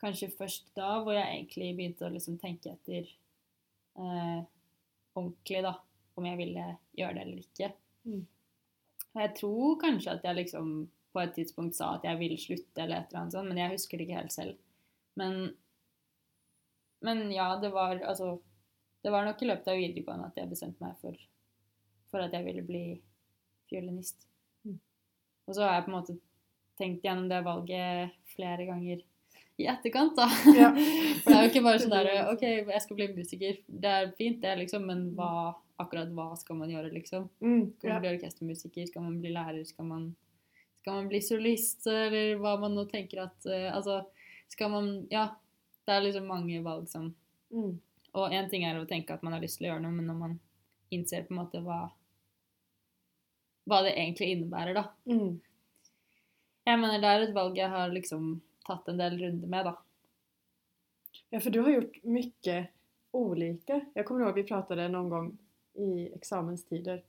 Kanskje 0.00 0.28
først 0.36 0.72
da 0.76 0.98
hvor 1.00 1.16
jeg 1.16 1.24
egentlig 1.24 1.72
begynte 1.76 2.06
å 2.06 2.12
liksom 2.12 2.36
tenke 2.40 2.74
etter 2.74 3.06
eh, 3.96 4.40
ordentlig, 5.16 5.62
da, 5.64 5.72
om 6.20 6.26
jeg 6.28 6.40
ville 6.40 6.66
gjøre 6.98 7.16
det 7.16 7.22
eller 7.24 7.44
ikke. 7.44 7.70
Mm. 8.04 8.26
Og 9.16 9.22
jeg 9.22 9.32
tror 9.38 9.78
kanskje 9.80 10.12
at 10.18 10.26
jeg 10.28 10.40
liksom 10.42 10.74
på 11.16 11.22
et 11.22 11.32
tidspunkt 11.32 11.78
sa 11.78 11.94
at 11.96 12.04
jeg 12.04 12.20
ville 12.20 12.36
slutte, 12.36 12.82
eller 12.82 12.98
et 12.98 13.08
eller 13.08 13.22
annet 13.22 13.34
sånt, 13.38 13.48
men 13.48 13.62
jeg 13.62 13.72
husker 13.72 13.96
det 13.96 14.04
ikke 14.04 14.18
helt 14.18 14.34
selv. 14.34 14.58
Men, 15.16 15.38
men 17.08 17.22
ja, 17.32 17.54
det 17.62 17.72
var 17.72 17.96
altså 18.04 18.36
Det 19.00 19.12
var 19.14 19.24
nok 19.24 19.42
i 19.42 19.46
løpet 19.46 19.68
av 19.70 19.76
videregående 19.78 20.26
at 20.26 20.38
jeg 20.40 20.50
bestemte 20.50 20.82
meg 20.82 20.96
for, 20.98 21.14
for 22.10 22.24
at 22.24 22.32
jeg 22.34 22.42
ville 22.42 22.64
bli 22.66 22.80
fiolinist. 23.70 24.24
Mm. 24.66 24.80
Og 25.46 25.54
så 25.54 25.62
har 25.62 25.76
jeg 25.76 25.84
på 25.84 25.92
en 25.92 25.94
måte 25.94 26.16
tenkt 26.80 27.06
gjennom 27.06 27.28
det 27.30 27.38
valget 27.46 28.16
flere 28.32 28.66
ganger 28.66 29.04
i 29.56 29.66
etterkant, 29.72 30.16
da. 30.18 30.26
Ja. 30.56 30.70
For 31.22 31.30
det 31.30 31.36
er 31.36 31.46
jo 31.46 31.52
ikke 31.52 31.64
bare 31.64 31.80
sånn 31.80 31.94
der 31.94 32.30
OK, 32.32 32.44
jeg 32.44 32.82
skal 32.84 32.98
bli 32.98 33.08
musiker. 33.16 33.60
Det 33.66 33.92
er 33.92 34.12
fint, 34.18 34.42
det, 34.42 34.52
liksom, 34.60 34.84
men 34.90 35.06
hva, 35.16 35.54
akkurat 35.80 36.12
hva 36.16 36.28
skal 36.36 36.60
man 36.60 36.72
gjøre, 36.72 36.92
liksom? 36.92 37.28
Mm. 37.40 37.62
Skal 37.78 37.94
man 37.94 38.04
bli 38.04 38.12
orkestermusiker? 38.14 38.88
Skal 38.90 39.06
man 39.06 39.18
bli 39.22 39.32
lærer? 39.32 39.62
Skal 39.68 39.88
man, 39.88 40.06
skal 40.82 41.00
man 41.00 41.10
bli 41.12 41.22
solist? 41.24 41.88
Eller 41.88 42.36
hva 42.42 42.56
man 42.60 42.76
nå 42.76 42.84
tenker 42.90 43.24
at 43.24 43.48
eh, 43.48 43.68
Altså, 43.72 44.02
skal 44.52 44.72
man 44.74 44.94
Ja. 45.12 45.30
Det 45.86 45.94
er 45.94 46.02
liksom 46.02 46.24
mange 46.26 46.58
valg 46.64 46.88
som 46.90 47.12
Mm. 47.52 47.76
Og 48.16 48.32
én 48.34 48.48
ting 48.50 48.64
er 48.66 48.78
å 48.78 48.88
tenke 48.88 49.14
at 49.14 49.22
man 49.22 49.36
har 49.36 49.42
lyst 49.44 49.60
til 49.60 49.68
å 49.68 49.74
gjøre 49.74 49.84
noe, 49.84 49.94
men 49.94 50.08
når 50.10 50.18
man 50.18 50.32
innser 50.94 51.26
på 51.26 51.34
en 51.34 51.42
måte 51.44 51.62
hva 51.64 51.86
Hva 53.66 53.80
det 53.82 53.96
egentlig 53.96 54.28
innebærer, 54.30 54.76
da. 54.76 54.84
Mm. 55.10 55.40
Jeg 56.66 56.78
mener 56.78 57.00
det 57.02 57.08
er 57.10 57.24
et 57.24 57.34
valg 57.34 57.56
jeg 57.58 57.70
har 57.70 57.90
liksom 57.90 58.36
tatt 58.66 58.88
en 58.88 58.98
del 58.98 59.18
runder 59.18 59.48
med, 59.48 59.64
da. 59.64 59.76
Ja, 61.30 61.40
för 61.40 61.50
du 61.50 61.60
har 61.60 61.70
gjort 61.70 62.02
mycket 62.04 62.68
olika. 63.10 63.80
Jag 63.94 64.06
kommer 64.06 64.24
ihåg 64.24 64.34
vi 64.34 64.42
pratade 64.44 64.88
någon 64.88 65.08
gång 65.08 65.38
i 65.74 66.12
examenstider 66.14 67.02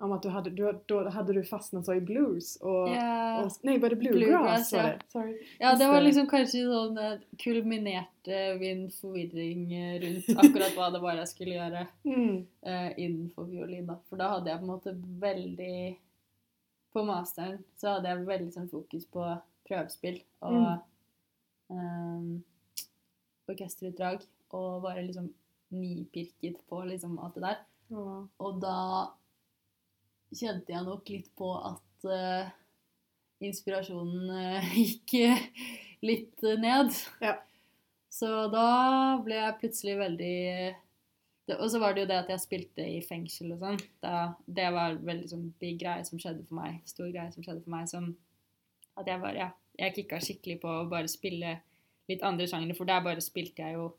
Om 0.00 0.12
at 0.12 0.22
du 0.22 0.28
hadde, 0.28 0.50
du, 0.50 0.80
då 0.86 1.08
hadde 1.08 1.32
du 1.32 1.44
fastnat 1.44 1.86
så 1.86 1.94
i 1.94 2.00
blues 2.00 2.56
og, 2.60 2.88
Ja. 2.88 3.42
og 3.44 3.50
Nei, 3.66 3.78
var 3.78 3.90
det 3.90 3.96
bluegrass? 3.96 4.28
Bluegrass, 4.28 4.72
var 4.72 4.78
ja. 4.78 4.86
det? 4.86 5.00
Sorry. 5.12 5.32
Ja, 5.58 5.72
det 5.74 5.88
var 5.88 6.00
liksom 6.00 6.26
kanskje 6.30 6.60
sånn 6.68 6.94
kulminert 6.94 8.04
kulminerte 8.22 8.58
min 8.60 8.84
forvirring 8.94 9.64
eh, 9.74 9.96
rundt 10.04 10.28
akkurat 10.44 10.76
hva 10.78 10.90
det 10.94 11.00
var 11.02 11.18
jeg 11.18 11.28
skulle 11.32 11.56
gjøre 11.58 11.82
Mm. 12.04 12.36
uh, 12.66 12.90
innenfor 12.98 13.50
fiolin. 13.50 13.90
For 14.08 14.16
da 14.22 14.28
hadde 14.36 14.50
jeg 14.52 14.58
på 14.60 14.68
en 14.68 14.70
måte 14.70 14.94
veldig 15.26 15.98
På 16.92 17.02
masteren 17.04 17.58
så 17.76 17.96
hadde 17.96 18.08
jeg 18.14 18.26
veldig 18.30 18.52
sånn 18.54 18.70
fokus 18.70 19.04
på 19.10 19.26
prøvespill 19.68 20.18
og 20.48 20.62
eh, 21.72 22.30
orkesterutdrag. 23.48 24.24
Og 24.56 24.82
bare 24.82 25.04
liksom 25.04 25.28
nipirket 25.76 26.60
på 26.68 26.82
liksom 26.88 27.18
alt 27.20 27.36
det 27.36 27.44
der. 27.44 27.58
Ja. 27.92 28.06
Og 28.44 28.62
da 28.62 28.78
kjente 30.32 30.72
jeg 30.72 30.84
nok 30.84 31.08
litt 31.12 31.28
på 31.36 31.50
at 31.56 32.08
uh, 32.08 32.48
inspirasjonen 33.44 34.32
uh, 34.32 34.74
gikk 34.76 35.14
litt 36.04 36.48
ned. 36.60 36.96
Ja. 37.24 37.38
Så 38.12 38.28
da 38.52 38.68
ble 39.24 39.36
jeg 39.36 39.56
plutselig 39.60 39.98
veldig 39.98 40.36
det, 41.48 41.56
Og 41.58 41.68
så 41.70 41.80
var 41.80 41.92
det 41.94 42.02
jo 42.02 42.08
det 42.10 42.16
at 42.22 42.30
jeg 42.32 42.42
spilte 42.42 42.84
i 42.84 43.02
fengsel 43.04 43.52
og 43.54 43.60
sånn. 43.62 43.78
Det 44.48 44.68
var 44.74 44.96
veldig 45.04 45.28
sånn 45.30 45.46
big 45.60 45.78
greie 45.80 46.04
som 46.08 46.20
skjedde 46.20 46.44
for 46.48 46.58
meg. 46.58 46.80
Stor 46.88 47.08
greie 47.12 47.30
som 47.32 47.44
skjedde 47.44 47.62
for 47.64 47.72
meg. 47.72 47.86
Som 47.88 48.10
at 48.98 49.08
jeg 49.08 49.22
bare 49.22 49.38
Ja, 49.38 49.48
jeg 49.78 49.94
kicka 49.94 50.20
skikkelig 50.22 50.60
på 50.62 50.70
å 50.72 50.90
bare 50.90 51.10
spille 51.10 51.58
litt 52.08 52.24
andre 52.26 52.48
sjangere, 52.48 52.76
for 52.76 52.88
der 52.88 53.04
bare 53.04 53.22
spilte 53.22 53.62
jeg 53.62 53.76
jo 53.76 53.90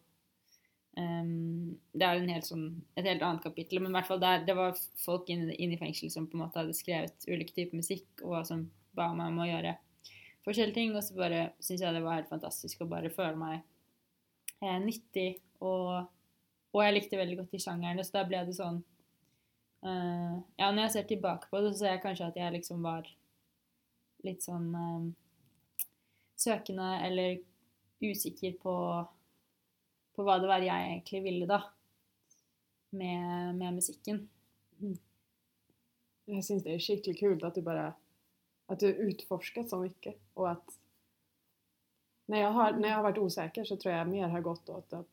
um, 0.97 1.77
det 1.93 2.05
er 2.05 2.19
en 2.19 2.31
helt 2.33 2.47
sånn, 2.47 2.65
et 2.97 3.07
helt 3.07 3.23
annet 3.25 3.45
kapittel, 3.45 3.81
men 3.81 3.93
i 3.93 3.97
hvert 3.97 4.09
fall 4.09 4.21
der, 4.21 4.43
det 4.47 4.55
var 4.57 4.77
folk 5.03 5.29
inne, 5.31 5.53
inne 5.55 5.77
i 5.77 5.81
fengsel 5.81 6.11
som 6.13 6.27
på 6.27 6.37
en 6.37 6.45
måte 6.45 6.61
hadde 6.61 6.75
skrevet 6.77 7.27
ulike 7.29 7.55
typer 7.55 7.79
musikk, 7.79 8.07
og 8.25 8.41
som 8.49 8.65
ba 8.97 9.11
meg 9.15 9.31
om 9.31 9.43
å 9.43 9.49
gjøre 9.49 9.75
forskjellige 10.45 10.77
ting. 10.77 10.95
Og 10.95 11.05
så 11.05 11.17
bare 11.17 11.43
syns 11.63 11.83
jeg 11.85 11.95
det 11.95 12.05
var 12.05 12.19
helt 12.19 12.31
fantastisk 12.31 12.83
å 12.83 12.89
bare 12.89 13.13
føle 13.13 13.37
meg 13.39 13.59
eh, 14.63 14.79
nyttig, 14.83 15.31
og, 15.63 16.09
og 16.73 16.83
jeg 16.85 16.97
likte 16.97 17.19
veldig 17.19 17.41
godt 17.41 17.55
de 17.55 17.63
sjangerne, 17.63 18.05
så 18.05 18.19
da 18.19 18.25
ble 18.27 18.43
det 18.47 18.57
sånn 18.57 18.81
uh, 19.85 20.35
Ja, 20.59 20.69
når 20.69 20.85
jeg 20.85 20.93
ser 20.97 21.09
tilbake 21.13 21.51
på 21.51 21.63
det, 21.63 21.73
så 21.73 21.83
ser 21.83 21.97
jeg 21.97 22.05
kanskje 22.05 22.31
at 22.31 22.39
jeg 22.39 22.57
liksom 22.57 22.83
var 22.85 23.07
litt 24.27 24.43
sånn 24.45 24.67
eh, 24.75 25.85
søkende 26.39 26.91
eller 27.07 27.39
usikker 27.99 28.59
på 28.61 28.75
på 30.19 30.25
hva 30.27 30.35
det 30.43 30.49
var 30.51 30.63
jeg 30.65 30.87
egentlig 30.91 31.21
ville, 31.23 31.45
da. 31.47 31.61
Med, 32.99 33.55
med 33.55 33.77
musikken. 33.77 34.25
Jeg 36.29 36.43
syns 36.43 36.65
det 36.65 36.73
er 36.73 36.83
skikkelig 36.83 37.19
kult 37.21 37.45
at 37.47 37.55
du 37.55 37.63
bare 37.63 37.91
At 38.69 38.83
du 38.83 38.89
utforsket 39.05 39.71
så 39.71 39.79
mye, 39.81 40.11
og 40.37 40.49
at 40.51 40.75
når 42.29 42.37
jeg, 42.37 42.51
har, 42.53 42.75
når 42.77 42.85
jeg 42.85 42.95
har 42.97 43.05
vært 43.07 43.21
usikker, 43.23 43.65
så 43.65 43.77
tror 43.81 43.93
jeg 43.95 44.09
mer 44.11 44.29
har 44.29 44.43
gått 44.45 44.69
åt 44.69 44.93
at 44.99 45.07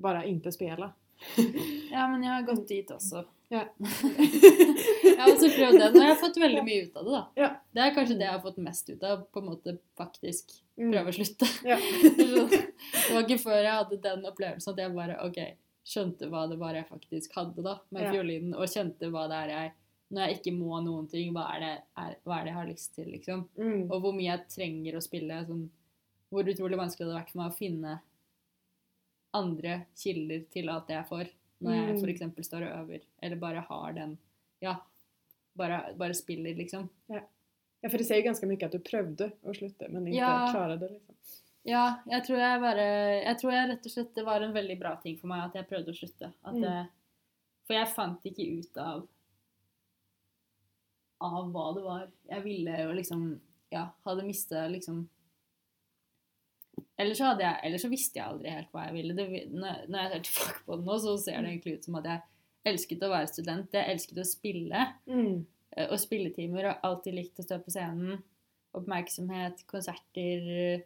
bare 0.00 0.22
ikke 0.30 0.54
spille. 0.54 0.88
Ja, 1.92 2.06
men 2.08 2.22
jeg 2.24 2.32
har 2.32 2.46
gått 2.48 2.64
dit 2.70 2.88
også. 2.94 3.26
Ja. 3.52 3.66
jeg 5.04 5.16
har 5.18 5.28
også 5.28 5.50
prøvd. 5.52 5.82
Nå 5.92 6.00
har 6.00 6.06
jeg 6.08 6.20
fått 6.22 6.38
veldig 6.40 6.62
mye 6.64 6.84
ut 6.86 6.94
av 6.96 7.04
det, 7.04 7.12
da. 7.12 7.22
Ja. 7.36 7.48
Det 7.76 7.82
er 7.84 7.96
kanskje 7.96 8.16
det 8.16 8.24
jeg 8.24 8.32
har 8.32 8.44
fått 8.44 8.60
mest 8.64 8.88
ut 8.88 9.02
av. 9.04 9.26
På 9.28 9.42
en 9.42 9.50
måte 9.50 9.74
faktisk 9.98 10.54
prøve 10.78 11.12
å 11.12 11.16
slutte. 11.18 11.48
Ja. 11.68 11.76
det 12.18 12.30
var 12.30 13.26
ikke 13.26 13.42
før 13.42 13.58
jeg 13.60 13.76
hadde 13.76 13.98
den 14.06 14.24
opplevelsen 14.30 14.72
at 14.72 14.80
jeg 14.80 14.94
bare 14.96 15.18
OK, 15.26 15.40
skjønte 15.92 16.30
hva 16.32 16.46
det 16.48 16.56
var 16.62 16.78
jeg 16.78 16.88
faktisk 16.88 17.36
hadde 17.36 17.64
da 17.66 17.76
med 17.92 18.08
fiolinen, 18.08 18.56
og 18.56 18.70
kjente 18.70 19.10
hva 19.12 19.26
det 19.30 19.38
er 19.42 19.52
jeg 19.56 19.72
Når 20.12 20.28
jeg 20.28 20.38
ikke 20.38 20.54
må 20.56 20.80
noen 20.84 21.06
ting, 21.08 21.30
hva 21.32 21.46
er 21.54 21.62
det, 21.64 21.74
er, 22.00 22.16
hva 22.24 22.38
er 22.38 22.44
det 22.44 22.50
jeg 22.52 22.58
har 22.60 22.70
lyst 22.70 22.90
til, 22.96 23.12
liksom? 23.12 23.44
Mm. 23.56 23.84
Og 23.90 23.94
hvor 23.98 24.16
mye 24.16 24.30
jeg 24.30 24.48
trenger 24.52 24.96
å 24.96 25.04
spille. 25.04 25.38
Sånn, 25.48 25.62
hvor 26.32 26.48
utrolig 26.48 26.80
vanskelig 26.80 27.06
det 27.06 27.12
hadde 27.12 27.20
vært 27.20 27.32
for 27.32 27.42
meg 27.42 27.52
å 27.52 27.56
finne 27.56 27.94
andre 29.36 29.78
kilder 29.96 30.44
til 30.52 30.68
alt 30.72 30.88
det 30.88 30.98
jeg 30.98 31.08
får. 31.08 31.30
Når 31.62 31.74
jeg 31.76 31.96
Mm. 31.96 32.02
f.eks. 32.18 32.46
står 32.48 32.62
og 32.66 32.78
øver, 32.88 33.00
eller 33.22 33.36
bare 33.36 33.60
har 33.68 33.92
den 33.92 34.18
Ja, 34.62 34.76
bare, 35.56 35.94
bare 35.96 36.14
spiller, 36.14 36.54
liksom. 36.54 36.88
Ja, 37.10 37.20
for 37.88 37.98
det 37.98 38.06
sier 38.06 38.22
ganske 38.22 38.46
mye 38.46 38.62
at 38.64 38.72
du 38.72 38.78
prøvde 38.78 39.32
å 39.44 39.54
slutte, 39.54 39.88
men 39.90 40.06
ikke 40.06 40.16
Ja. 40.16 40.52
klarte 40.52 40.78
det. 40.80 40.90
Liksom. 40.90 41.14
Ja, 41.64 41.96
jeg 42.08 42.22
tror 42.24 42.38
jeg 42.38 42.60
bare 42.60 43.24
Jeg 43.24 43.38
tror 43.38 43.52
jeg 43.52 43.68
rett 43.70 43.86
og 43.86 43.92
slett 43.92 44.14
det 44.14 44.24
var 44.24 44.40
en 44.42 44.52
veldig 44.54 44.78
bra 44.80 44.96
ting 44.96 45.16
for 45.18 45.28
meg 45.28 45.44
at 45.44 45.54
jeg 45.54 45.68
prøvde 45.68 45.88
å 45.90 45.98
slutte. 45.98 46.32
Mm. 46.44 46.60
det, 46.60 46.88
for 47.66 47.74
jeg 47.74 47.88
fant 47.94 48.22
ikke 48.24 48.58
ut 48.58 48.76
av 48.78 49.08
av 51.20 51.52
hva 51.52 51.74
det 51.74 51.82
var 51.84 52.08
jeg 52.30 52.42
ville 52.42 52.78
og 52.88 52.96
liksom 52.98 53.40
Ja, 53.72 53.86
hadde 54.04 54.24
mista 54.26 54.66
liksom 54.68 55.08
Eller 57.02 57.16
så, 57.18 57.32
jeg, 57.40 57.58
eller 57.66 57.80
så 57.82 57.88
visste 57.92 58.18
jeg 58.20 58.26
aldri 58.28 58.50
helt 58.54 58.70
hva 58.74 58.86
jeg 58.88 58.94
ville. 59.00 59.14
Det, 59.18 59.26
når, 59.52 59.80
når 59.90 59.98
jeg 60.04 60.10
ser 60.12 60.22
tilbake 60.28 60.62
på 60.66 60.76
det 60.78 60.86
nå, 60.88 60.98
så 61.02 61.14
ser 61.24 61.40
det 61.42 61.50
egentlig 61.52 61.74
ut 61.78 61.88
som 61.88 61.98
at 62.00 62.08
jeg 62.10 62.22
elsket 62.72 63.02
å 63.02 63.10
være 63.12 63.30
student. 63.32 63.76
Jeg 63.78 63.90
elsket 63.96 64.20
å 64.22 64.26
spille. 64.28 64.84
Mm. 65.10 65.46
eh, 65.76 65.88
Og 65.90 65.98
spilletimer. 66.02 66.68
Og 66.72 66.86
alltid 66.90 67.16
likt 67.18 67.42
å 67.42 67.46
stå 67.46 67.58
på 67.64 67.74
scenen. 67.74 68.22
Oppmerksomhet, 68.78 69.64
konserter, 69.68 70.84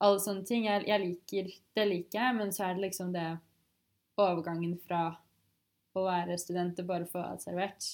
alle 0.00 0.20
sånne 0.22 0.46
ting. 0.48 0.64
Jeg, 0.68 0.86
jeg 0.88 1.02
liker, 1.04 1.50
det 1.76 1.86
liker 1.90 2.20
jeg, 2.22 2.36
men 2.38 2.52
så 2.56 2.68
er 2.68 2.78
det 2.78 2.86
liksom 2.86 3.10
det 3.12 3.26
overgangen 4.18 4.76
fra 4.86 5.02
å 5.98 6.04
være 6.06 6.36
student 6.40 6.78
og 6.82 6.86
bare 6.88 7.06
få 7.10 7.20
alt 7.24 7.42
servert, 7.44 7.86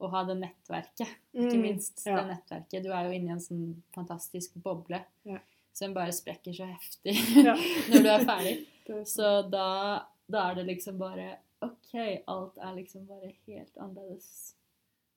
og 0.00 0.10
ha 0.12 0.22
det 0.28 0.36
nettverket, 0.40 1.08
ikke 1.36 1.56
Mm. 1.56 1.62
minst. 1.62 2.02
Ja. 2.06 2.16
Det 2.22 2.30
nettverket. 2.32 2.82
Du 2.84 2.90
er 2.92 3.04
jo 3.06 3.12
inne 3.16 3.30
i 3.30 3.34
en 3.36 3.40
sånn 3.40 3.82
fantastisk 3.94 4.54
boble 4.64 5.02
Ja. 5.24 5.38
Som 5.76 5.94
bare 5.94 6.12
sprekker 6.12 6.52
så 6.56 6.64
heftig 6.64 7.16
Ja. 7.48 7.56
når 7.90 8.02
du 8.02 8.08
er 8.08 8.24
ferdig. 8.24 8.54
Er 8.88 9.04
Så 9.04 9.30
da, 9.52 9.68
da 10.26 10.50
er 10.50 10.60
det 10.60 10.66
liksom 10.70 10.98
bare 10.98 11.34
OK, 11.64 11.92
alt 12.26 12.58
er 12.60 12.74
liksom 12.76 13.06
bare 13.08 13.32
helt 13.46 13.78
annerledes. 13.80 14.54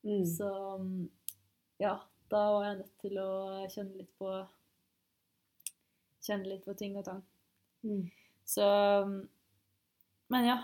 Mm. 0.04 0.26
Så 0.26 0.50
mm, 0.78 1.10
ja, 1.78 1.98
da 2.32 2.44
var 2.54 2.66
jeg 2.66 2.80
nødt 2.80 2.96
til 3.04 3.20
å 3.20 3.32
kjenne 3.72 4.00
litt 4.00 4.16
på 4.20 4.34
Kjenne 6.20 6.50
litt 6.52 6.66
på 6.68 6.76
ting 6.76 6.98
og 7.00 7.06
tang. 7.08 7.22
Mm. 7.88 8.10
Så 8.44 8.66
mm, 9.08 9.20
Men 10.36 10.46
ja. 10.46 10.58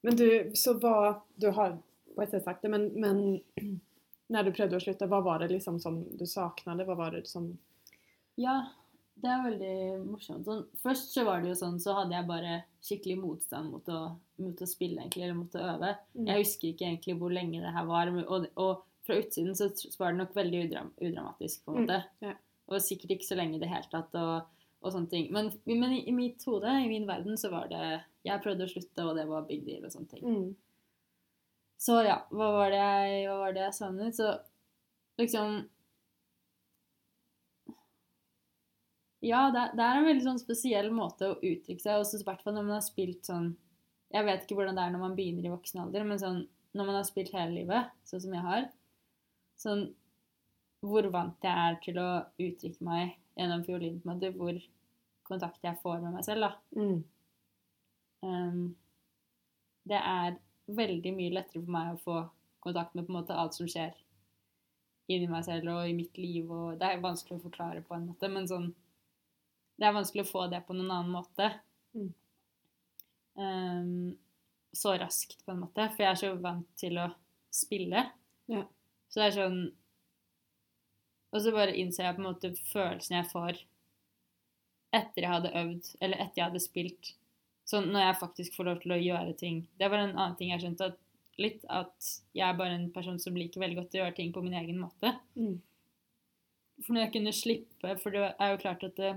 Men 0.00 0.16
du, 0.16 0.28
så 0.56 0.72
hva 0.80 1.20
Du 1.36 1.50
har 1.52 1.76
på 2.14 2.24
et 2.24 2.32
sett 2.32 2.46
sagt 2.48 2.64
det, 2.64 2.72
men, 2.72 2.88
men 2.96 3.20
når 4.32 4.48
du 4.48 4.54
prøvde 4.56 4.80
å 4.80 4.82
slutte, 4.82 5.06
hva 5.06 5.20
var 5.22 5.44
det 5.44 5.52
liksom 5.52 5.76
som 5.80 6.00
du 6.18 6.24
saknade? 6.26 6.88
Hva 6.88 6.96
var 6.98 7.14
det 7.14 7.28
som 7.28 7.52
Ja, 8.38 8.56
det 9.18 9.30
er 9.34 9.40
veldig 9.48 9.76
morsomt. 10.06 10.44
Sånn, 10.46 10.60
først 10.82 11.14
så 11.16 11.24
var 11.26 11.42
det 11.42 11.50
jo 11.50 11.56
sånn, 11.58 11.78
så 11.82 11.96
hadde 11.96 12.14
jeg 12.14 12.28
bare 12.28 12.58
skikkelig 12.86 13.16
motstand 13.18 13.72
mot 13.74 13.88
å, 13.90 14.02
mot 14.38 14.60
å 14.62 14.68
spille, 14.70 15.00
egentlig, 15.02 15.24
eller 15.26 15.38
mot 15.40 15.56
å 15.58 15.64
øve. 15.72 15.94
Mm. 16.14 16.28
Jeg 16.30 16.44
husker 16.44 16.68
ikke 16.70 16.86
egentlig 16.92 17.16
hvor 17.18 17.34
lenge 17.34 17.62
det 17.64 17.72
her 17.74 17.88
var, 17.88 18.12
og, 18.22 18.46
og 18.62 18.84
fra 19.08 19.16
utsiden 19.18 19.56
så 19.58 19.70
var 19.98 20.12
det 20.14 20.20
nok 20.22 20.36
veldig 20.36 20.60
udram 20.68 20.92
udramatisk, 21.00 21.64
på 21.64 21.72
en 21.74 21.80
Mm, 21.80 21.88
måte. 21.88 21.98
ja. 22.28 22.36
Og 22.68 22.82
sikkert 22.84 23.14
ikke 23.16 23.24
så 23.30 23.36
lenge 23.40 23.56
i 23.56 23.62
det 23.62 23.70
hele 23.72 23.88
tatt, 23.90 24.14
og, 24.20 24.46
og 24.84 24.92
sånne 24.92 25.08
ting. 25.10 25.30
Men, 25.32 25.46
men 25.66 25.92
i, 25.96 26.02
i 26.10 26.12
mitt 26.14 26.44
hode, 26.46 26.68
i 26.84 26.88
min 26.90 27.06
verden, 27.08 27.38
så 27.40 27.48
var 27.50 27.66
det 27.72 27.82
Jeg 28.28 28.42
prøvde 28.44 28.66
å 28.66 28.70
slutte, 28.70 29.06
og 29.08 29.16
det 29.16 29.24
var 29.30 29.46
big 29.48 29.62
deal 29.66 29.86
og 29.88 29.90
sånne 29.94 30.10
ting. 30.14 30.24
mm. 30.28 30.48
Så 31.78 31.94
ja, 32.04 32.16
hva 32.34 32.48
var 32.56 32.70
det 32.74 32.78
jeg, 32.82 33.26
hva 33.30 33.36
var 33.38 33.52
det 33.54 33.60
jeg 33.62 33.74
savnet? 33.76 34.16
Så 34.18 34.32
liksom 35.20 35.60
Ja, 39.24 39.48
det, 39.50 39.64
det 39.74 39.82
er 39.82 39.98
en 39.98 40.06
veldig 40.06 40.24
sånn 40.24 40.40
spesiell 40.40 40.92
måte 40.94 41.32
å 41.32 41.38
uttrykke 41.38 41.82
seg 41.82 41.98
på, 41.98 42.20
i 42.20 42.26
hvert 42.28 42.44
fall 42.44 42.54
når 42.54 42.66
man 42.68 42.76
har 42.78 42.84
spilt 42.86 43.26
sånn 43.26 43.48
Jeg 44.14 44.24
vet 44.24 44.44
ikke 44.44 44.56
hvordan 44.56 44.78
det 44.78 44.84
er 44.84 44.92
når 44.94 45.02
man 45.02 45.16
begynner 45.18 45.48
i 45.48 45.52
voksen 45.52 45.82
alder, 45.82 46.04
men 46.06 46.20
sånn 46.22 46.42
når 46.78 46.86
man 46.86 46.98
har 47.00 47.06
spilt 47.08 47.32
hele 47.34 47.56
livet, 47.56 47.90
sånn 48.06 48.22
som 48.22 48.36
jeg 48.36 48.44
har 48.46 48.68
Sånn 49.58 49.88
hvor 50.86 51.08
vant 51.10 51.42
jeg 51.42 51.50
er 51.50 51.78
til 51.82 51.96
å 51.98 52.08
uttrykke 52.38 52.84
meg 52.86 53.16
gjennom 53.38 53.64
fiolin, 53.66 53.96
på 53.98 54.06
en 54.06 54.12
måte, 54.12 54.30
hvor 54.36 54.58
kontakt 55.26 55.64
jeg 55.66 55.80
får 55.82 56.02
med 56.04 56.14
meg 56.14 56.26
selv, 56.26 56.46
da. 56.46 56.50
Mm. 56.78 57.00
Um, 58.22 58.60
det 59.90 59.98
er 59.98 60.36
veldig 60.78 61.14
mye 61.16 61.34
lettere 61.34 61.64
for 61.64 61.74
meg 61.74 61.96
å 61.96 62.02
få 62.02 62.18
kontakt 62.62 62.94
med 62.94 63.06
på 63.06 63.12
en 63.12 63.18
måte 63.20 63.36
alt 63.38 63.56
som 63.56 63.68
skjer 63.70 63.96
inni 65.08 65.28
meg 65.30 65.46
selv 65.46 65.70
og 65.72 65.88
i 65.88 65.96
mitt 65.96 66.18
liv. 66.20 66.50
og 66.50 66.78
Det 66.80 66.88
er 66.88 67.02
vanskelig 67.02 67.38
å 67.38 67.46
forklare 67.46 67.82
på 67.86 67.96
en 67.96 68.08
måte, 68.10 68.30
men 68.30 68.48
sånn 68.50 68.68
Det 69.78 69.86
er 69.86 69.94
vanskelig 69.94 70.26
å 70.26 70.30
få 70.30 70.46
det 70.50 70.60
på 70.66 70.74
noen 70.76 70.90
annen 70.90 71.14
måte. 71.14 71.52
Mm. 71.94 72.08
Um, 73.38 74.16
så 74.74 74.96
raskt, 74.98 75.44
på 75.44 75.54
en 75.54 75.62
måte. 75.62 75.86
For 75.94 76.04
jeg 76.04 76.10
er 76.10 76.20
så 76.20 76.32
vant 76.42 76.68
til 76.80 76.98
å 76.98 77.08
spille. 77.54 78.04
Ja. 78.50 78.64
Så 79.08 79.20
det 79.20 79.28
er 79.28 79.36
sånn 79.36 79.60
Og 81.32 81.42
så 81.44 81.52
bare 81.52 81.76
innser 81.76 82.06
jeg 82.06 82.16
på 82.16 82.22
en 82.22 82.26
måte 82.30 82.50
følelsen 82.70 83.18
jeg 83.18 83.28
får 83.28 83.58
etter 84.96 85.24
jeg 85.26 85.28
hadde 85.28 85.50
øvd, 85.60 85.88
eller 86.00 86.22
etter 86.22 86.40
jeg 86.40 86.46
hadde 86.46 86.62
spilt. 86.64 87.10
Sånn 87.68 87.90
når 87.92 88.06
jeg 88.06 88.20
faktisk 88.22 88.54
får 88.56 88.68
lov 88.70 88.78
til 88.80 88.94
å 88.94 89.00
gjøre 89.02 89.34
ting. 89.36 89.58
Det 89.76 89.90
var 89.92 90.00
en 90.00 90.14
annen 90.14 90.36
ting 90.38 90.54
jeg 90.54 90.62
skjønte, 90.62 90.88
at 90.88 91.42
litt 91.42 91.66
at 91.68 92.12
jeg 92.34 92.44
er 92.46 92.56
bare 92.58 92.78
en 92.78 92.88
person 92.94 93.18
som 93.20 93.36
liker 93.36 93.60
veldig 93.62 93.82
godt 93.82 93.96
å 93.96 94.00
gjøre 94.00 94.16
ting 94.16 94.32
på 94.34 94.42
min 94.46 94.56
egen 94.58 94.80
måte. 94.80 95.12
Mm. 95.36 95.58
For 96.86 96.94
når 96.94 97.04
jeg 97.04 97.12
kunne 97.16 97.34
slippe 97.34 97.94
For 97.98 98.14
det 98.14 98.24
er 98.30 98.52
jo 98.52 98.60
klart 98.62 98.84
at 98.86 98.96
det, 98.96 99.12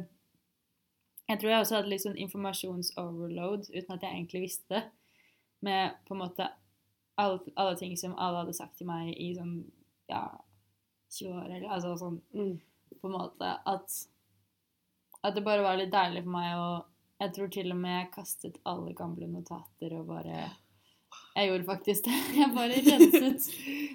Jeg 1.32 1.40
tror 1.40 1.52
jeg 1.54 1.64
også 1.64 1.76
hadde 1.78 1.92
litt 1.94 2.04
sånn 2.04 2.18
informasjonsoverload 2.20 3.70
uten 3.72 3.94
at 3.96 4.02
jeg 4.04 4.12
egentlig 4.18 4.42
visste 4.50 4.68
det. 4.74 4.82
Med 5.64 5.94
på 6.08 6.16
en 6.16 6.22
måte 6.26 6.48
alle, 7.22 7.40
alle 7.56 7.78
ting 7.80 7.94
som 8.00 8.16
alle 8.20 8.42
hadde 8.42 8.56
sagt 8.58 8.76
til 8.80 8.90
meg 8.90 9.14
i 9.16 9.30
sånn 9.38 9.54
ja, 10.12 10.26
20 11.14 11.36
år, 11.38 11.46
eller 11.56 11.68
altså 11.78 11.94
sånn 12.02 12.18
Mm. 12.36 12.56
på 13.00 13.08
en 13.08 13.14
måte 13.16 13.52
at 13.68 13.98
At 15.24 15.36
det 15.38 15.44
bare 15.46 15.62
var 15.64 15.78
litt 15.78 15.92
deilig 15.94 16.24
for 16.26 16.34
meg 16.34 16.58
å 16.58 16.70
Jeg 17.22 17.34
tror 17.36 17.52
til 17.54 17.72
og 17.72 17.78
med 17.78 17.94
jeg 18.00 18.12
kastet 18.16 18.58
alle 18.66 18.94
gamle 18.98 19.28
notater 19.30 19.94
og 20.00 20.08
bare 20.10 20.50
Jeg 21.36 21.48
gjorde 21.52 21.68
faktisk 21.70 22.06
det. 22.10 22.18
Jeg 22.42 22.50
bare 22.56 22.82
renset 22.88 23.48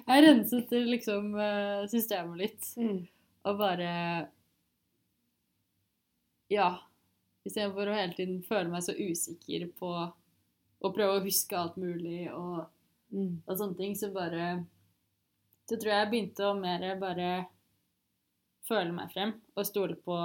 Jeg 0.07 0.23
renset 0.25 0.71
liksom 0.87 1.35
eh, 1.35 1.83
systemet 1.91 2.37
litt. 2.41 2.71
Mm. 2.77 3.01
Og 3.45 3.57
bare 3.59 3.91
Ja. 6.49 6.86
Istedenfor 7.47 7.89
å 7.89 7.95
hele 7.95 8.15
tiden 8.17 8.41
føle 8.45 8.71
meg 8.71 8.83
så 8.85 8.95
usikker 8.97 9.67
på 9.79 9.91
å 9.97 10.91
prøve 10.93 11.17
å 11.17 11.23
huske 11.25 11.57
alt 11.57 11.77
mulig 11.79 12.27
og, 12.33 12.65
Mm. 13.07 13.37
og 13.47 13.53
sånne 13.55 13.77
ting, 13.77 13.93
så 13.95 14.09
bare 14.11 14.65
Så 15.69 15.77
tror 15.79 15.91
jeg 15.93 15.99
jeg 16.01 16.09
begynte 16.11 16.43
å 16.43 16.59
mer 16.59 16.83
bare 16.99 17.47
føle 18.67 18.91
meg 18.91 19.11
frem 19.13 19.33
og 19.55 19.65
stole 19.65 19.95
på 19.95 20.17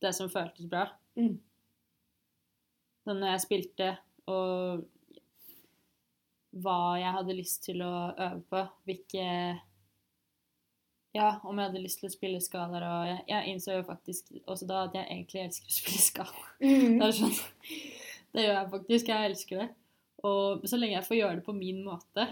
det 0.00 0.12
som 0.14 0.28
føltes 0.28 0.68
bra. 0.68 0.86
Mm. 1.16 1.38
Sånn 3.04 3.20
når 3.20 3.34
jeg 3.34 3.42
spilte 3.44 3.88
og 4.28 4.84
hva 6.64 6.78
jeg 7.00 7.12
hadde 7.16 7.36
lyst 7.36 7.64
til 7.66 7.82
å 7.84 7.92
øve 8.14 8.40
på, 8.52 8.62
hvilke 8.86 9.26
Ja, 11.14 11.36
om 11.46 11.58
jeg 11.58 11.68
hadde 11.68 11.82
lyst 11.82 12.00
til 12.00 12.08
å 12.08 12.12
spille 12.12 12.40
skalaer 12.42 12.84
og 12.88 13.02
Jeg, 13.06 13.20
jeg 13.30 13.52
innså 13.52 13.76
jo 13.76 13.84
faktisk 13.86 14.32
også 14.50 14.66
da 14.66 14.80
at 14.88 14.96
jeg 14.98 15.06
egentlig 15.06 15.44
elsker 15.44 15.70
å 15.70 15.76
spille 15.78 16.06
skala. 16.08 16.46
Mm. 16.64 16.96
Det 16.98 17.06
er 17.06 17.16
sånn 17.18 17.34
Det 18.34 18.42
gjør 18.44 18.56
jeg 18.56 18.70
faktisk. 18.72 19.10
Jeg 19.10 19.30
elsker 19.30 19.60
det. 19.60 19.68
Og 20.24 20.64
så 20.70 20.78
lenge 20.80 20.96
jeg 20.96 21.06
får 21.06 21.18
gjøre 21.18 21.38
det 21.38 21.44
på 21.46 21.54
min 21.54 21.82
måte, 21.84 22.24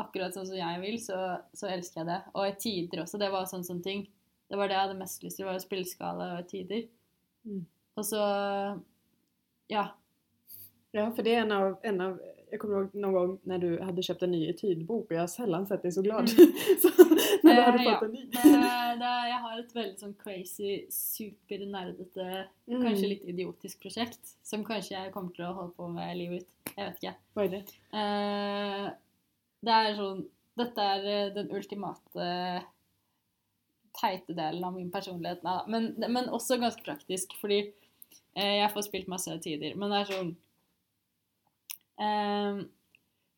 akkurat 0.00 0.36
sånn 0.36 0.46
som 0.48 0.56
jeg 0.56 0.80
vil, 0.84 0.96
så, 1.02 1.18
så 1.56 1.68
elsker 1.68 2.00
jeg 2.00 2.08
det. 2.08 2.18
Og 2.32 2.46
i 2.46 2.54
tider 2.62 3.02
også. 3.02 3.20
Det 3.20 3.30
var 3.32 3.48
sånn 3.50 3.66
sånn 3.66 3.82
ting. 3.84 4.06
Det 4.50 4.58
var 4.58 4.70
det 4.70 4.76
jeg 4.76 4.86
hadde 4.86 5.00
mest 5.00 5.26
lyst 5.26 5.40
til, 5.40 5.48
var 5.48 5.58
å 5.58 5.62
spille 5.62 5.88
skala 5.88 6.30
og 6.36 6.44
i 6.44 6.48
tider. 6.54 6.86
Mm. 7.44 7.64
Og 7.98 8.06
så 8.06 8.22
Ja. 9.70 9.90
Ja, 10.96 11.10
for 11.14 11.22
det 11.22 11.34
er 11.36 11.44
en 11.44 11.52
av, 11.54 11.76
en 11.86 12.00
av 12.02 12.16
jag 12.50 12.60
kommer 12.60 12.76
ihåg 12.76 12.94
någon 12.94 13.12
gång 13.12 13.38
när 13.42 13.58
du 13.58 13.80
hade 13.80 14.02
köpt 14.02 14.22
en 14.22 14.30
ny 14.30 14.50
etydbok 14.50 15.10
och 15.10 15.16
jag 15.16 15.20
har 15.20 15.26
sällan 15.26 15.66
sett 15.66 15.82
dig 15.82 15.92
så 15.92 16.02
glad. 16.02 16.28
Mm. 16.38 16.52
så, 16.82 16.88
när 17.42 17.54
du 17.54 17.62
hade 17.62 17.78
Eh, 17.78 17.84
fått 17.84 18.02
ja. 18.02 18.06
en 18.06 18.12
ny. 18.12 18.24
Det, 18.24 18.96
det, 19.00 19.28
jeg 19.28 19.38
har 19.44 19.58
et 19.60 19.74
veldig 19.76 19.98
sånn 20.00 20.14
crazy, 20.24 20.72
supernerdete, 20.90 22.26
Mm. 22.70 22.82
kanskje 22.84 23.08
litt 23.08 23.24
idiotisk 23.26 23.80
prosjekt 23.82 24.36
som 24.46 24.62
kanskje 24.64 24.94
jeg 24.94 25.12
kommer 25.12 25.32
til 25.34 25.48
å 25.48 25.54
holde 25.56 25.72
på 25.74 25.88
med 25.90 26.12
livet 26.16 26.44
ut. 26.44 26.74
Jeg 26.76 26.84
vet 26.86 27.00
ikke. 27.00 27.14
Vad 27.34 27.44
är 27.44 27.48
det? 27.56 27.62
Uh, 27.94 28.90
det 29.66 29.78
er 29.78 29.96
sånn 29.98 30.20
Dette 30.60 30.84
er 30.92 31.06
eh, 31.08 31.32
den 31.34 31.50
ultimate 31.56 32.28
teite 33.96 34.34
delen 34.36 34.64
av 34.64 34.74
min 34.74 34.90
personlighet. 34.92 35.42
Nei. 35.46 35.58
Men, 35.72 35.94
men 36.08 36.28
også 36.28 36.58
ganske 36.60 36.84
praktisk, 36.84 37.32
fordi 37.40 37.60
eh, 38.34 38.56
jeg 38.60 38.70
får 38.74 38.86
spilt 38.86 39.08
masse 39.10 39.34
tider. 39.44 39.74
Men 39.78 39.90
det 39.94 40.00
er 40.02 40.10
sånn 40.12 40.32
eh, 42.04 42.62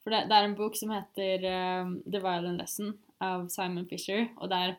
For 0.02 0.14
det, 0.14 0.24
det 0.30 0.38
er 0.38 0.48
en 0.48 0.58
bok 0.58 0.78
som 0.78 0.92
heter 0.94 1.46
eh, 1.48 1.92
The 2.06 2.22
Violin 2.22 2.60
Lesson 2.60 2.94
av 3.22 3.46
Simon 3.52 3.86
Fisher. 3.90 4.28
Og 4.38 4.50
der 4.52 4.76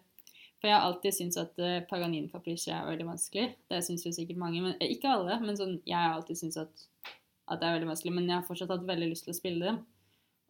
For 0.59 0.69
jeg 0.71 0.77
har 0.79 0.85
alltid 0.87 1.11
syntes 1.11 1.37
at 1.41 1.57
uh, 1.59 1.81
Paganin 1.89 2.29
Capricci 2.31 2.69
er 2.71 2.85
veldig 2.87 3.03
vanskelig. 3.09 3.49
Det 3.67 3.81
syns 3.83 4.05
jo 4.05 4.13
sikkert 4.15 4.39
mange, 4.39 4.61
men 4.63 4.77
eh, 4.77 4.93
ikke 4.95 5.11
alle. 5.11 5.35
Men 5.43 5.57
sånn, 5.59 5.73
jeg 5.83 5.99
har 5.99 6.13
alltid 6.15 6.39
syntes 6.39 6.61
at, 6.61 6.85
at 7.51 7.59
det 7.59 7.67
er 7.67 7.75
veldig 7.75 7.89
vanskelig. 7.89 8.13
Men 8.15 8.29
jeg 8.29 8.37
har 8.37 8.45
fortsatt 8.47 8.71
hatt 8.71 8.85
veldig 8.87 9.09
lyst 9.11 9.27
til 9.27 9.33
å 9.33 9.35
spille 9.35 9.65
dem. 9.65 9.81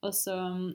Og 0.05 0.13
så 0.13 0.35
um, 0.37 0.67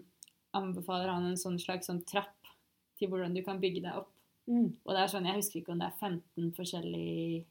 anbefaler 0.59 1.13
han 1.13 1.29
en 1.29 1.39
sånn 1.39 1.61
slags 1.63 1.87
sånn 1.87 2.03
trapp 2.09 2.51
til 2.99 3.13
hvordan 3.13 3.37
du 3.37 3.45
kan 3.47 3.63
bygge 3.63 3.85
deg 3.85 4.01
opp. 4.01 4.11
Mm. 4.51 4.73
Og 4.83 4.91
det 4.91 5.05
er 5.05 5.13
sånn, 5.13 5.31
jeg 5.31 5.39
husker 5.39 5.61
ikke 5.61 5.75
om 5.77 5.85
det 5.85 5.93
er 5.93 6.03
15 6.03 6.53
forskjellige 6.57 7.45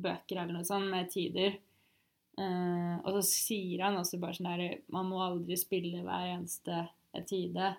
bøker 0.00 0.40
eller 0.40 0.56
noe 0.56 0.68
sånt 0.68 0.88
med 0.92 1.10
tider. 1.12 1.58
Eh, 2.38 2.96
og 3.04 3.14
så 3.16 3.22
sier 3.24 3.82
han 3.86 3.96
også 3.96 4.18
bare 4.20 4.36
sånn 4.36 4.50
der 4.58 4.78
Man 4.92 5.06
må 5.08 5.22
aldri 5.24 5.56
spille 5.56 6.02
hver 6.04 6.34
eneste 6.34 6.82
tide 7.26 7.70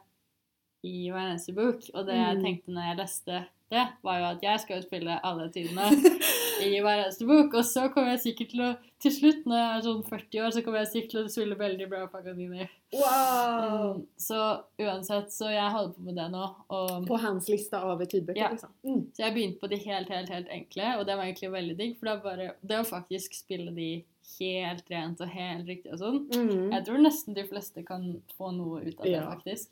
i 0.88 1.10
hver 1.12 1.28
eneste 1.34 1.54
bok. 1.58 1.84
Og 1.93 2.06
det 2.08 2.15
jeg 2.17 2.38
Mm. 2.38 2.43
tenkte 2.43 2.74
når 2.74 2.88
jeg 2.89 2.98
leste 2.98 3.46
det, 3.70 3.88
var 4.04 4.20
jo 4.20 4.26
at 4.32 4.41
jeg 4.41 4.60
skal 4.63 4.78
jo 4.78 4.88
spille 4.88 5.20
alle 5.24 5.50
tidene 5.52 5.89
i 6.63 6.80
hver 6.82 7.04
eneste 7.04 7.26
bok. 7.28 7.54
Og 7.54 7.65
så 7.65 7.89
kommer 7.93 8.15
jeg 8.15 8.24
sikkert 8.34 8.50
til 8.56 8.62
å 8.62 8.76
Til 8.98 9.12
slutt, 9.13 9.43
når 9.46 9.58
jeg 9.62 9.78
er 9.78 9.82
sånn 9.86 10.00
40 10.10 10.39
år, 10.41 10.50
så 10.56 10.62
kommer 10.65 10.80
jeg 10.80 10.88
sikkert 10.89 11.12
til 11.12 11.20
å 11.22 11.30
spille 11.30 11.56
veldig 11.60 11.86
bra 11.91 12.08
Paganini. 12.10 12.65
Wow! 12.96 13.91
Um, 13.93 14.08
så 14.17 14.39
uansett, 14.82 15.30
så 15.30 15.52
jeg 15.54 15.70
holder 15.72 15.93
på 15.93 16.02
med 16.08 16.15
det 16.17 16.26
nå. 16.34 16.46
Og 16.74 17.06
På 17.06 17.20
hans 17.22 17.46
lista 17.48 17.84
av 17.86 18.02
tidbøker, 18.02 18.39
Ja. 18.41 18.50
liksom. 18.56 18.72
Mm. 18.84 19.04
Så 19.13 19.22
jeg 19.22 19.34
begynte 19.36 19.60
på 19.62 19.70
de 19.70 19.78
helt, 19.84 20.10
helt, 20.10 20.30
helt 20.34 20.50
enkle, 20.50 20.98
og 20.98 21.06
det 21.06 21.15
var 21.15 21.26
egentlig 21.26 21.52
veldig 21.54 21.78
digg. 21.78 21.93
For 22.00 22.06
det 22.10 22.15
var, 22.15 22.24
bare 22.26 22.56
det 22.65 22.80
å 22.82 22.89
faktisk 22.89 23.38
spille 23.38 23.76
de 23.76 24.04
helt 24.38 24.90
rent 24.92 25.22
og 25.24 25.32
helt 25.32 25.70
riktig 25.70 25.94
og 25.94 26.02
sånn. 26.02 26.20
Mm. 26.34 26.72
Jeg 26.74 26.86
tror 26.88 27.04
nesten 27.04 27.38
de 27.38 27.46
fleste 27.48 27.84
kan 27.88 28.10
få 28.38 28.52
noe 28.56 28.84
ut 28.84 29.00
av 29.00 29.06
det, 29.06 29.16
Ja. 29.16 29.30
faktisk. 29.32 29.72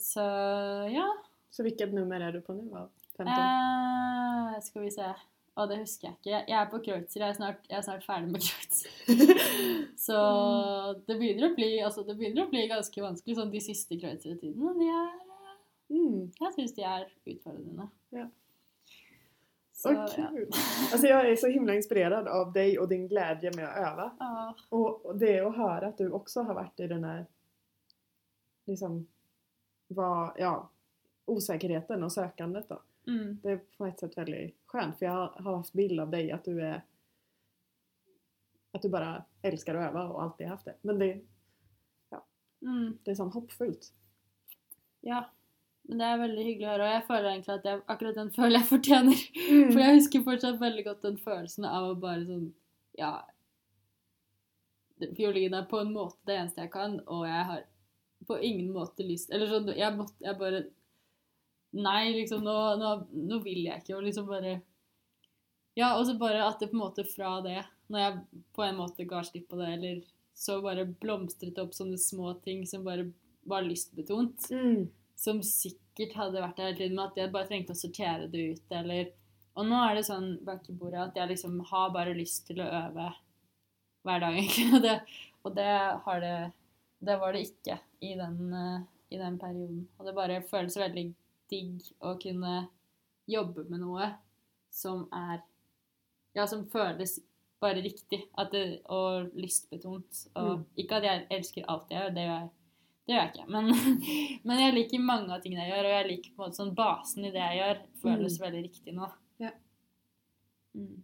Så 0.00 0.24
ja. 0.92 1.06
Så 1.54 1.62
hvilket 1.62 1.94
nummer 1.94 2.20
er 2.20 2.34
du 2.34 2.40
på 2.42 2.56
nå? 2.56 2.88
15? 3.16 3.30
Eh, 3.30 4.60
skal 4.60 4.82
vi 4.82 4.90
se. 4.90 5.06
Å, 5.54 5.68
det 5.70 5.76
husker 5.84 6.08
jeg 6.08 6.16
ikke. 6.18 6.38
Jeg 6.50 6.56
er 6.58 6.70
på 6.70 6.80
Kreutzer. 6.82 7.20
Jeg 7.22 7.28
er 7.30 7.36
snart, 7.36 7.66
jeg 7.70 7.78
er 7.78 7.84
snart 7.86 8.02
ferdig 8.02 8.32
med 8.32 8.42
Kreutzer. 8.42 8.90
Så 10.06 10.16
det 11.06 11.14
begynner 11.20 11.46
å 11.46 11.54
bli, 11.54 11.68
altså, 11.86 12.02
det 12.02 12.16
begynner 12.18 12.42
å 12.42 12.50
bli 12.50 12.64
ganske 12.72 13.04
vanskelig. 13.04 13.36
Sånn 13.38 13.52
de 13.52 13.62
siste 13.62 13.98
Kreutzer-tidene, 14.00 14.72
de 14.80 14.88
er 14.90 15.12
mm. 15.94 16.18
Jeg 16.40 16.56
syns 16.56 16.74
de 16.74 16.88
er 16.90 17.06
utfordrende. 17.22 17.86
Ja. 18.18 18.26
Så, 19.84 19.94
Vad 19.94 20.10
ja. 20.16 20.28
kul! 20.30 20.50
Alltså 20.92 21.06
jag 21.06 21.30
är 21.30 21.36
så 21.36 21.46
himla 21.46 21.74
inspirerad 21.74 22.28
av 22.28 22.52
dig 22.52 22.78
och 22.78 22.88
din 22.88 23.08
glädje 23.08 23.50
med 23.56 23.68
att 23.68 23.76
öva. 23.76 24.16
Ja. 24.18 24.54
Och 24.68 25.18
det 25.18 25.40
att 25.40 25.56
höra 25.56 25.86
att 25.86 25.98
du 25.98 26.10
också 26.10 26.42
har 26.42 26.54
varit 26.54 26.80
i 26.80 26.86
den 26.86 27.04
här 27.04 27.26
liksom, 28.64 29.06
var, 29.86 30.34
ja, 30.38 30.70
osäkerheten 31.24 32.02
och 32.02 32.12
sökandet 32.12 32.68
då. 32.68 32.82
Mm. 33.06 33.38
Det 33.42 33.50
är 33.50 33.60
på 33.76 33.86
ett 33.86 33.98
sätt 34.00 34.18
väldigt 34.18 34.56
skönt 34.66 34.98
för 34.98 35.06
jag 35.06 35.12
har 35.12 35.26
hatt 35.26 35.44
haft 35.56 35.72
bild 35.72 36.00
av 36.00 36.10
dig 36.10 36.32
att 36.32 36.44
du 36.44 36.62
är 36.62 36.82
att 38.72 38.82
du 38.82 38.88
bara 38.88 39.24
älskar 39.42 39.74
att 39.74 39.90
öva 39.90 40.04
och 40.08 40.22
alltid 40.22 40.46
haft 40.46 40.64
det. 40.64 40.74
Men 40.80 40.98
det, 40.98 41.20
Mm. 42.62 42.98
det 43.02 43.10
är 43.10 43.14
sån 43.14 43.32
hoppfullt. 43.32 43.92
Ja. 45.00 45.30
Men 45.88 46.00
det 46.00 46.06
er 46.08 46.20
veldig 46.22 46.44
hyggelig 46.46 46.66
å 46.66 46.72
høre, 46.72 46.84
og 46.86 46.92
jeg 46.94 47.04
føler 47.08 47.28
egentlig 47.30 47.54
at 47.54 47.66
jeg, 47.68 47.80
akkurat 47.92 48.16
den 48.16 48.30
føler 48.32 48.56
jeg 48.56 48.68
fortjener. 48.70 49.22
Mm. 49.44 49.68
For 49.68 49.80
jeg 49.82 49.98
husker 49.98 50.24
fortsatt 50.24 50.60
veldig 50.62 50.84
godt 50.86 51.02
den 51.04 51.18
følelsen 51.20 51.66
av 51.68 51.90
å 51.90 51.98
bare 52.00 52.24
sånn 52.28 52.46
Ja. 52.98 53.12
Fiolin 55.18 55.54
er 55.58 55.66
på 55.68 55.80
en 55.82 55.92
måte 55.92 56.22
det 56.28 56.36
eneste 56.38 56.62
jeg 56.64 56.72
kan, 56.72 57.00
og 57.10 57.26
jeg 57.26 57.44
har 57.50 57.64
på 58.28 58.38
ingen 58.40 58.70
måte 58.72 59.04
lyst 59.04 59.32
Eller 59.34 59.50
sånn 59.50 59.66
Jeg 59.76 59.92
måtte 59.98 60.24
Jeg 60.24 60.38
bare 60.40 60.60
Nei, 61.74 62.12
liksom, 62.14 62.44
nå, 62.46 62.54
nå, 62.78 62.92
nå 63.10 63.40
vil 63.42 63.64
jeg 63.66 63.82
ikke, 63.82 63.96
og 63.98 64.04
liksom 64.06 64.28
bare 64.30 64.60
Ja, 65.74 65.96
og 65.98 66.06
så 66.06 66.14
bare 66.16 66.44
at 66.46 66.62
det 66.62 66.70
på 66.70 66.78
en 66.78 66.84
måte 66.84 67.04
fra 67.10 67.40
det, 67.44 67.58
når 67.90 68.04
jeg 68.04 68.42
på 68.54 68.62
en 68.62 68.78
måte 68.78 69.04
ga 69.10 69.24
slipp 69.26 69.48
på 69.50 69.58
det, 69.58 69.72
eller 69.74 69.96
så 70.38 70.60
bare 70.62 70.86
blomstret 71.02 71.58
opp 71.58 71.74
sånne 71.74 71.98
små 71.98 72.36
ting 72.46 72.62
som 72.70 72.86
bare 72.86 73.08
var 73.50 73.66
lystbetont 73.66 74.46
Mm. 74.54 74.86
Som 75.24 75.40
sikkert 75.46 76.14
hadde 76.18 76.42
vært 76.42 76.56
der 76.58 76.70
hele 76.70 76.78
tiden, 76.78 76.96
men 76.98 77.06
at 77.08 77.18
jeg 77.20 77.32
bare 77.34 77.48
trengte 77.50 77.74
å 77.74 77.78
sortere 77.80 78.28
det 78.32 78.46
ut, 78.54 78.74
eller 78.80 79.12
Og 79.56 79.68
nå 79.70 79.76
er 79.86 79.94
det 79.94 80.06
sånn 80.08 80.32
bak 80.44 80.64
i 80.68 80.72
bordet 80.74 80.98
at 80.98 81.14
jeg 81.20 81.28
liksom 81.30 81.60
har 81.70 81.92
bare 81.94 82.14
lyst 82.18 82.48
til 82.48 82.58
å 82.58 82.66
øve 82.66 83.04
hver 84.04 84.20
dag, 84.24 84.34
egentlig. 84.40 84.64
Og 84.74 84.82
det, 84.82 84.94
og 85.46 85.54
det 85.54 85.68
har 86.06 86.20
det 86.24 86.52
Det 87.04 87.14
var 87.20 87.32
det 87.36 87.42
ikke 87.46 87.76
i 88.02 88.14
den, 88.18 88.38
eh, 88.54 88.80
i 89.14 89.18
den 89.20 89.38
perioden. 89.38 89.84
Og 89.98 90.06
det 90.08 90.14
bare 90.16 90.40
føles 90.50 90.76
veldig 90.80 91.04
digg 91.52 91.82
å 92.02 92.14
kunne 92.18 92.68
jobbe 93.30 93.64
med 93.70 93.80
noe 93.84 94.10
som 94.74 95.06
er 95.12 95.42
Ja, 96.34 96.46
som 96.50 96.64
føles 96.66 97.20
bare 97.62 97.78
riktig. 97.84 98.24
Det, 98.50 98.80
og 98.90 99.30
lystbetont. 99.38 100.24
Og 100.34 100.58
Mm. 100.58 100.64
ikke 100.76 100.96
at 100.96 101.04
jeg 101.04 101.26
elsker 101.30 101.64
alt 101.68 101.90
jeg 101.90 102.00
gjør, 102.02 102.14
det 102.14 102.24
gjør 102.26 102.40
jeg 102.40 102.50
det 103.04 103.12
gjør 103.12 103.20
jeg 103.20 103.32
ikke. 103.32 103.48
Men, 103.52 103.72
men 104.48 104.62
jeg 104.62 104.76
liker 104.78 105.02
mange 105.04 105.34
av 105.34 105.42
tingene 105.44 105.66
jeg 105.66 105.74
gjør, 105.74 105.88
og 105.88 105.96
jeg 105.98 106.08
liker 106.10 106.30
på 106.30 106.40
en 106.40 106.46
måte 106.46 106.60
sånn 106.60 106.76
basen 106.78 107.26
i 107.28 107.32
det 107.34 107.42
jeg 107.42 107.58
gjør, 107.60 107.82
føles 108.04 108.38
veldig 108.40 108.62
riktig 108.64 108.94
nå. 108.96 109.10
Ja. 109.42 109.50
Mm. 110.78 111.02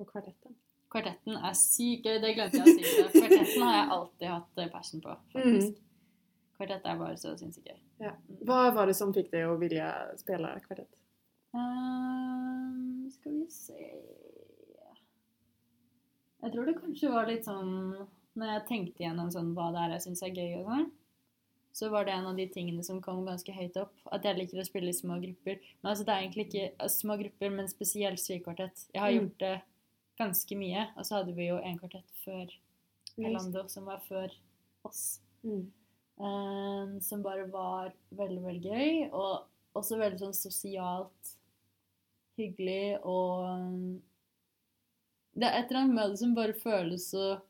Og 0.00 0.08
kvartetten. 0.08 0.56
Kvartetten 0.90 1.36
er 1.38 1.54
sykt 1.54 2.08
gøy, 2.08 2.16
det 2.18 2.34
glemte 2.34 2.58
jeg 2.58 2.66
å 2.66 2.74
si. 2.74 2.96
Kvartetten 3.14 3.62
har 3.62 3.76
jeg 3.76 3.92
alltid 3.96 4.26
hatt 4.32 4.64
eh, 4.64 4.72
passion 4.72 5.04
på, 5.04 5.14
faktisk. 5.36 5.78
Kvartett 6.60 6.88
er 6.90 6.98
bare 7.00 7.16
så 7.16 7.36
sinnssykt 7.40 7.70
gøy. 7.70 7.76
Ja. 8.02 8.16
Hva 8.48 8.64
var 8.76 8.90
det 8.90 8.96
som 8.98 9.14
fikk 9.16 9.30
deg 9.32 9.46
å 9.48 9.54
ville 9.60 9.84
spille 10.20 10.50
kvartett? 10.66 10.90
Um, 11.56 13.06
skal 13.10 13.38
vi 13.38 13.46
se 13.50 13.76
Jeg 16.40 16.52
tror 16.52 16.68
det 16.68 16.76
kanskje 16.76 17.10
var 17.10 17.26
litt 17.26 17.48
sånn 17.48 17.72
Når 18.38 18.52
jeg 18.52 18.62
tenkte 18.68 19.02
gjennom 19.02 19.32
sånn 19.34 19.48
hva 19.56 19.66
det 19.74 19.80
er 19.82 19.94
jeg 19.96 20.04
syns 20.04 20.22
er 20.22 20.36
gøy, 20.36 20.60
og 20.60 20.68
sånn, 20.68 20.86
så 21.72 21.88
var 21.92 22.04
det 22.04 22.12
en 22.12 22.26
av 22.26 22.36
de 22.36 22.46
tingene 22.50 22.82
som 22.84 23.00
kom 23.02 23.24
ganske 23.26 23.52
høyt 23.54 23.76
opp. 23.80 23.92
At 24.12 24.24
jeg 24.26 24.36
liker 24.38 24.60
å 24.60 24.66
spille 24.66 24.90
i 24.90 24.96
små 24.96 25.20
grupper. 25.22 25.60
Men 25.82 25.90
altså, 25.92 26.04
det 26.04 26.14
er 26.14 26.22
egentlig 26.24 26.46
ikke 26.48 26.64
altså, 26.78 26.98
små 27.04 27.16
grupper, 27.20 27.50
men 27.50 27.68
spesielt 27.70 28.18
strykekvartett. 28.18 28.86
Jeg 28.94 29.00
har 29.00 29.10
Mm. 29.12 29.18
gjort 29.20 29.38
det 29.38 29.62
ganske 30.18 30.56
mye. 30.58 30.86
Og 30.96 31.04
så 31.06 31.14
hadde 31.16 31.34
vi 31.36 31.46
jo 31.48 31.56
en 31.58 31.78
kvartett 31.78 32.10
før 32.24 32.50
Elando, 33.18 33.66
som 33.68 33.84
var 33.84 34.00
før 34.08 34.30
oss. 34.84 35.20
Mm. 35.44 35.70
Eh, 36.20 37.00
som 37.00 37.22
bare 37.22 37.46
var 37.50 37.92
veldig, 38.12 38.42
veldig 38.42 38.62
gøy. 38.70 39.12
Og 39.12 39.46
også 39.76 39.98
veldig 39.98 40.18
sånn 40.18 40.34
sosialt 40.34 41.36
hyggelig 42.38 42.98
og 43.04 44.00
Det 45.36 45.46
er 45.46 45.60
et 45.60 45.70
eller 45.70 45.80
annet 45.84 45.94
med 45.94 46.10
det 46.10 46.18
som 46.18 46.34
bare 46.34 46.52
føles 46.58 47.04
så 47.12 47.40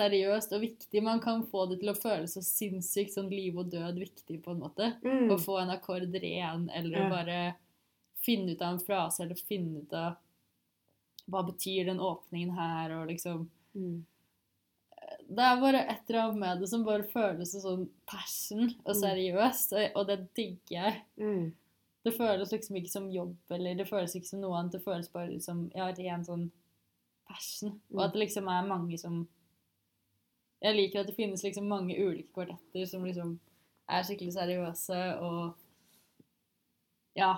seriøst 0.00 0.52
og 0.56 0.62
viktig. 0.64 1.02
Man 1.04 1.20
kan 1.20 1.42
få 1.46 1.66
det 1.70 1.80
til 1.82 1.92
å 1.92 1.96
føles 2.00 2.34
så 2.36 2.42
sinnssykt 2.44 3.14
sånn 3.14 3.30
liv 3.30 3.58
og 3.60 3.70
død 3.72 3.98
viktig, 4.00 4.40
på 4.44 4.54
en 4.54 4.60
måte. 4.64 4.90
Mm. 5.04 5.28
Å 5.30 5.38
få 5.40 5.58
en 5.62 5.70
akkord 5.76 6.14
ren, 6.22 6.68
eller 6.74 6.98
Ja. 6.98 7.06
å 7.06 7.10
bare 7.10 7.54
finne 8.24 8.52
ut 8.52 8.62
av 8.62 8.74
en 8.74 8.84
frase, 8.84 9.20
eller 9.24 9.34
finne 9.34 9.82
ut 9.84 9.92
av 9.92 10.16
hva 11.30 11.44
betyr 11.46 11.86
den 11.86 12.00
åpningen 12.00 12.50
her, 12.56 12.90
og 13.00 13.08
liksom 13.08 13.48
Mm. 13.76 14.04
det 15.30 15.38
er 15.46 15.60
bare 15.60 15.80
et 15.88 16.10
eller 16.10 16.20
annet 16.22 16.38
med 16.38 16.60
det 16.60 16.68
som 16.68 16.84
bare 16.84 17.04
føles 17.06 17.52
så 17.54 17.60
sånn 17.62 17.88
passion 18.06 18.74
og 18.84 18.94
Mm. 18.96 19.00
seriøst, 19.00 19.72
og, 19.72 19.90
og 19.96 20.06
det 20.08 20.34
digger 20.34 20.70
jeg. 20.70 21.02
Mm. 21.18 21.52
Det 22.04 22.14
føles 22.16 22.50
liksom 22.52 22.76
ikke 22.76 22.90
som 22.90 23.10
jobb, 23.12 23.36
eller 23.50 23.74
det 23.76 23.86
føles 23.88 24.14
ikke 24.16 24.26
som 24.26 24.40
noe 24.40 24.56
annet. 24.58 24.72
Det 24.72 24.82
føles 24.84 25.08
bare 25.12 25.40
som 25.40 25.70
ja, 25.74 25.86
ren 25.92 26.24
sånn 26.24 26.50
passion. 27.28 27.80
Og 27.92 27.96
Mm. 27.98 28.04
at 28.04 28.12
det 28.12 28.20
liksom 28.26 28.48
er 28.48 28.66
mange 28.68 28.98
som 28.98 29.28
Jeg 30.62 30.76
liker 30.76 31.00
at 31.00 31.06
det 31.06 31.16
finnes 31.16 31.42
liksom 31.42 31.68
mange 31.68 31.94
ulike 31.96 32.32
kvartetter 32.34 32.86
som 32.86 33.04
liksom 33.04 33.38
er 33.88 34.02
skikkelig 34.04 34.34
seriøse 34.36 34.98
og 35.20 35.54
Ja. 37.16 37.32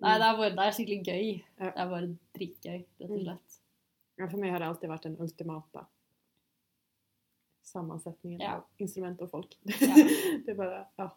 Nei, 0.00 0.14
det 0.18 0.24
er, 0.28 0.36
bare, 0.38 0.50
det 0.54 0.58
er 0.64 0.70
skikkelig 0.76 1.04
gøy. 1.04 1.32
Mm. 1.34 1.64
Ja. 1.64 1.70
Det 1.74 1.82
er 1.82 1.88
bare 1.90 2.18
dritgøy, 2.38 2.78
rett 3.00 3.10
og 3.10 3.16
Mm. 3.18 3.24
slett. 3.24 3.56
Ja, 4.18 4.26
for 4.28 4.38
meg 4.38 4.50
har 4.52 4.58
det 4.62 4.68
alltid 4.68 4.88
vært 4.90 5.02
den 5.02 5.16
ultimata 5.20 5.86
sammansättningen 7.64 8.40
Ja. 8.40 8.54
av 8.56 8.64
instrument 8.78 9.20
og 9.22 9.30
folk. 9.30 9.56
Ja. 9.64 9.74
det 10.44 10.48
er 10.48 10.54
bare 10.54 10.86
ja. 10.98 11.10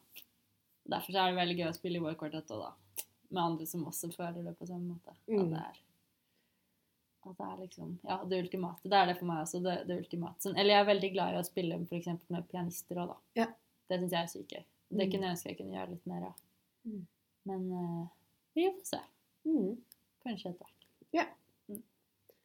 Derfor 0.92 1.16
er 1.16 1.30
det 1.32 1.38
veldig 1.38 1.58
gøy 1.60 1.70
å 1.70 1.76
spille 1.78 1.98
i 1.98 2.02
vår 2.04 2.16
kvartett 2.20 2.50
òg, 2.52 2.66
da. 2.66 3.06
Med 3.32 3.44
andre 3.44 3.66
som 3.70 3.86
også 3.88 4.10
føler 4.16 4.44
det 4.44 4.58
på 4.60 4.66
samme 4.68 4.96
måte. 4.96 5.12
At 5.14 5.28
Mm. 5.30 5.50
det 5.54 5.60
er 5.62 5.78
at 7.30 7.38
det 7.38 7.46
er 7.48 7.58
liksom 7.62 7.90
Ja, 8.08 8.18
det 8.26 8.40
ultimate. 8.44 8.90
Det 8.90 8.98
er 8.98 9.06
det 9.12 9.18
for 9.20 9.26
meg 9.30 9.44
også. 9.46 9.62
Det, 9.64 9.76
det 9.88 9.98
ultimate. 10.02 10.42
Sånn, 10.42 10.58
eller 10.58 10.74
jeg 10.74 10.82
er 10.82 10.88
veldig 10.90 11.12
glad 11.14 11.34
i 11.34 11.40
å 11.40 11.46
spille 11.46 11.78
f.eks. 11.86 12.08
med 12.34 12.48
pianister 12.50 12.98
òg, 13.04 13.08
da. 13.14 13.18
Ja. 13.44 13.48
Det 13.92 14.00
syns 14.02 14.12
jeg 14.16 14.22
er 14.24 14.32
sykt 14.34 14.56
gøy. 14.58 14.64
Det 14.92 15.06
Mm. 15.06 15.12
kunne 15.12 15.24
jeg 15.28 15.32
ønske 15.36 15.50
jeg 15.50 15.58
kunne 15.58 15.76
gjøre 15.78 15.90
litt 15.92 16.08
mer 16.08 16.24
av. 16.28 16.40
Mm. 16.86 17.02
Men 17.46 17.62
uh, 17.72 18.08
vi 18.56 18.66
får 18.72 18.86
se. 18.90 19.00
Mm. 19.46 19.78
Kanskje 20.26 20.50
etter 20.50 20.66
hvert. 20.66 20.78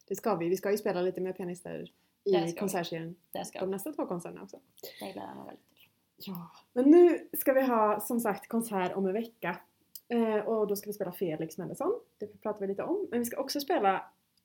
Det 0.07 0.15
skal 0.15 0.37
vi. 0.39 0.47
Vi 0.49 0.55
skal 0.55 0.71
jo 0.71 0.79
spille 0.79 1.01
litt 1.03 1.17
med 1.19 1.35
pianister 1.35 1.81
i 1.83 2.53
konsertserien. 2.55 3.09
De 3.33 3.65
neste 3.67 3.91
to 3.91 4.05
konsertene 4.07 4.45
også. 4.45 4.59
Det 4.79 4.93
gleder 5.01 5.25
jeg 5.25 5.35
meg 5.35 5.49
veldig 5.49 5.65
til. 5.73 5.87
Ja, 6.29 6.45
men 6.77 6.87
nå 6.93 7.01
skal 7.41 7.57
vi 7.57 7.65
ha 7.67 7.79
som 7.99 8.19
sagt 8.23 8.47
konsert 8.47 8.95
om 8.95 9.05
en 9.11 9.17
uke. 9.19 9.51
Eh, 10.07 10.39
og 10.47 10.69
da 10.69 10.77
skal 10.79 10.93
vi 10.93 10.95
spille 10.95 11.11
Felix 11.17 11.57
Mendelssohn. 11.59 11.97
Det 12.23 12.29
prater 12.39 12.63
vi 12.63 12.69
litt 12.71 12.79
om. 12.85 13.01
Men 13.11 13.19
vi 13.19 13.27
skal 13.27 13.43
også 13.43 13.59
spela 13.65 13.97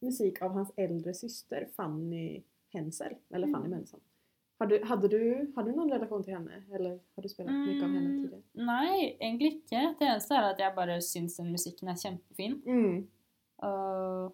musik 0.03 0.41
av 0.43 0.53
hans 0.57 0.73
äldre 0.77 1.15
syster 1.15 1.69
Fanny 1.77 2.43
Hensel. 2.75 3.15
Eller 3.35 3.51
Fanny 3.53 3.69
Mm. 3.69 3.77
Mensson. 3.79 4.01
Har 4.61 4.67
du, 4.71 4.77
hade, 4.87 5.09
du, 5.09 5.53
hade 5.57 5.71
du 5.71 5.77
noen 5.77 5.91
relasjon 5.91 6.23
til 6.23 6.37
henne? 6.37 6.61
Eller 6.71 6.99
har 7.17 7.23
du 7.25 7.29
spelat 7.29 7.51
mye 7.51 7.81
av 7.83 7.89
henne 7.91 8.13
tidligere? 8.15 8.43
Nei, 8.55 9.17
egentlig 9.19 9.49
ikke. 9.57 9.81
Det 9.99 10.07
eneste 10.07 10.37
er 10.39 10.47
at 10.53 10.61
jeg 10.63 10.75
bare 10.77 10.99
syns 11.03 11.37
den 11.41 11.51
musikken 11.51 11.91
er 11.91 11.99
kjempefin. 11.99 12.55
Mm. 12.63 13.01
Uh, 13.63 14.29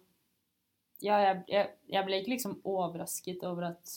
ja, 1.01 1.17
jeg, 1.23 1.41
jeg, 1.49 1.71
jeg 1.95 2.05
ble 2.05 2.19
ikke 2.21 2.33
liksom 2.35 2.59
overrasket 2.67 3.43
over 3.49 3.71
at 3.71 3.95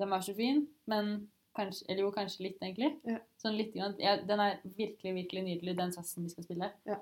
den 0.00 0.12
var 0.12 0.24
så 0.24 0.32
fin, 0.36 0.66
men 0.88 1.28
kanskje 1.56 1.86
Eller 1.88 2.02
jo, 2.04 2.10
kanskje 2.12 2.42
litt, 2.44 2.58
egentlig. 2.60 2.90
Ja. 3.08 3.18
Sånn 3.40 3.54
litt. 3.56 3.72
Ja, 3.76 4.16
den 4.28 4.40
er 4.44 4.58
virkelig, 4.76 5.14
virkelig 5.22 5.42
nydelig, 5.46 5.76
den 5.78 5.92
satsen 5.94 6.26
vi 6.26 6.32
skal 6.32 6.44
spille. 6.44 6.66
Det 6.84 6.98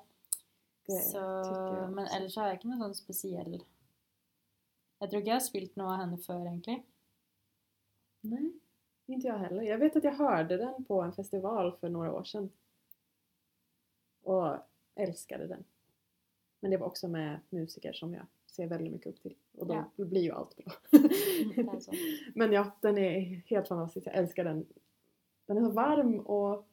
så, 0.88 1.20
men 1.94 2.07
ellers 2.12 2.37
har 2.37 2.49
jeg 2.51 2.59
ikke 2.59 2.68
noe 2.68 2.79
sånn 2.83 2.94
spesiell 2.99 3.55
Jeg 3.55 5.09
tror 5.11 5.20
ikke 5.20 5.31
jeg 5.31 5.38
har 5.38 5.44
spilt 5.47 5.77
noe 5.81 5.94
av 5.94 6.01
henne 6.03 6.18
før, 6.20 6.42
egentlig. 6.47 6.77
Nei, 8.29 8.51
ikke 9.09 9.27
jeg 9.31 9.40
heller. 9.47 9.62
Jeg 9.66 9.81
vet 9.81 9.97
at 10.01 10.05
jeg 10.09 10.16
hørte 10.18 10.59
den 10.61 10.85
på 10.88 11.01
en 11.05 11.12
festival 11.16 11.73
for 11.81 11.92
noen 11.92 12.12
år 12.14 12.29
siden. 12.29 12.47
Og 14.25 14.61
elsket 14.97 15.49
den. 15.51 15.64
Men 16.62 16.70
det 16.73 16.79
var 16.81 16.88
også 16.88 17.09
med 17.12 17.40
musiker 17.53 17.92
som 17.97 18.14
jeg 18.16 18.25
ser 18.55 18.70
veldig 18.70 18.92
mye 18.94 19.11
opp 19.11 19.18
til. 19.25 19.35
Og 19.61 19.68
da 19.68 19.81
Ja. 19.83 19.85
blir 19.99 20.25
jo 20.31 20.37
alt 20.38 20.55
bra. 20.57 20.77
Men 22.40 22.53
ja, 22.55 22.64
den 22.87 22.99
er 23.03 23.18
helt 23.51 23.68
fantastisk. 23.68 24.07
Jeg 24.07 24.16
elsker 24.23 24.44
den. 24.49 24.64
Den 25.49 25.59
er 25.59 25.66
så 25.68 25.75
varm 25.77 26.20
och... 26.20 26.64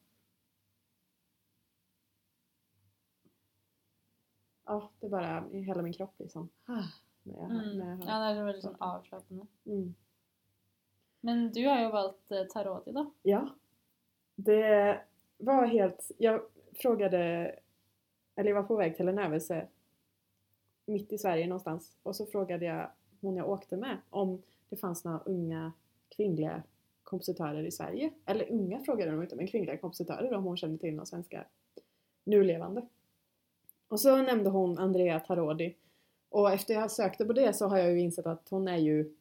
Ja, 4.72 4.90
det 5.00 5.08
er 5.08 5.12
bare 5.12 5.32
i 5.52 5.62
hele 5.68 5.84
min 5.84 5.94
kropp 5.94 6.14
liksom. 6.20 6.50
Ah, 6.66 6.88
jag, 7.24 7.52
Mm. 7.52 8.02
Ja, 8.08 8.20
det 8.20 8.30
er 8.30 8.36
så 8.36 8.46
veldig 8.46 8.62
sånn 8.64 8.78
avslappende. 8.80 9.48
Mm. 9.66 9.90
Men 11.22 11.52
du 11.52 11.60
har 11.68 11.82
jo 11.82 11.90
valgt 11.92 12.32
tarot 12.54 12.88
i 12.88 12.94
dag. 12.96 13.10
Ja. 13.22 13.42
Det 14.36 15.02
var 15.38 15.66
helt... 15.66 16.12
Jag 16.18 16.42
frågade... 16.76 17.20
Eller 18.36 18.50
jag 18.50 18.56
var 18.56 18.64
på 18.64 18.76
väg 18.76 18.96
till 18.98 19.08
en 19.08 19.20
övelse 19.20 19.68
mitt 20.86 21.14
i 21.14 21.18
Sverige 21.18 21.48
någonstans. 21.48 21.98
Och 22.04 22.16
så 22.16 22.26
frågade 22.26 22.66
jag 22.66 22.92
hon 23.22 23.36
jag 23.36 23.50
åkte 23.50 23.78
med 23.78 23.98
om 24.10 24.42
det 24.70 24.78
fanns 24.78 25.06
några 25.06 25.20
unga 25.20 25.74
kvinnliga 26.10 26.64
kompositörer 27.04 27.64
i 27.64 27.72
Sverige. 27.72 28.14
Eller 28.26 28.52
unga 28.52 28.80
frågade 28.80 29.12
de 29.12 29.22
inte, 29.22 29.36
men 29.36 29.48
kvinnliga 29.48 29.78
kompositörer 29.78 30.34
om 30.34 30.44
hon 30.44 30.58
kände 30.58 30.78
till 30.78 30.94
några 30.94 31.06
svenska 31.06 31.46
nulevande. 32.24 32.88
Och 33.92 34.00
så 34.00 34.18
nämnde 34.18 34.50
hon 34.50 34.78
Andrea 34.78 35.20
Tarodi. 35.20 35.76
Och 36.30 36.52
efter 36.52 36.74
jag 36.74 36.92
sökte 36.92 37.26
på 37.26 37.34
det 37.34 37.54
så 37.54 37.68
har 37.68 37.78
jag 37.78 37.92
ju 37.92 38.00
insett 38.00 38.26
att 38.26 38.50
hon 38.50 38.68
är 38.68 38.78
ju 38.78 39.16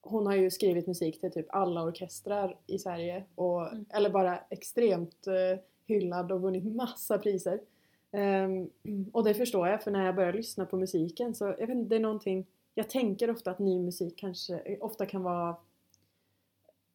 hon 0.00 0.26
har 0.26 0.34
ju 0.34 0.50
skrivit 0.50 0.86
musik 0.86 1.20
till 1.20 1.32
typ 1.32 1.46
alla 1.48 1.82
orkestrar 1.82 2.56
i 2.66 2.78
Sverige. 2.78 3.24
Och, 3.34 3.66
Mm. 3.66 3.84
Eller 3.90 4.10
bara 4.10 4.38
extremt 4.38 5.26
uh, 5.28 5.60
hyllad 5.86 6.32
och 6.32 6.40
vunnit 6.40 6.64
massa 6.64 7.18
priser. 7.18 7.60
Um, 8.10 8.70
och 9.12 9.24
det 9.24 9.34
förstår 9.34 9.68
jag 9.68 9.82
för 9.82 9.90
när 9.90 10.06
jag 10.06 10.14
börjar 10.14 10.32
lyssna 10.32 10.66
på 10.66 10.76
musiken 10.76 11.34
så 11.34 11.44
jag 11.44 11.66
vet 11.66 11.76
inte, 11.76 11.88
det 11.88 11.96
är 11.96 12.00
någonting 12.00 12.46
Jag 12.74 12.90
tänker 12.90 13.30
ofta 13.30 13.50
att 13.50 13.58
ny 13.58 13.78
musik 13.78 14.18
kanske 14.18 14.78
ofta 14.80 15.06
kan 15.06 15.22
vara 15.22 15.56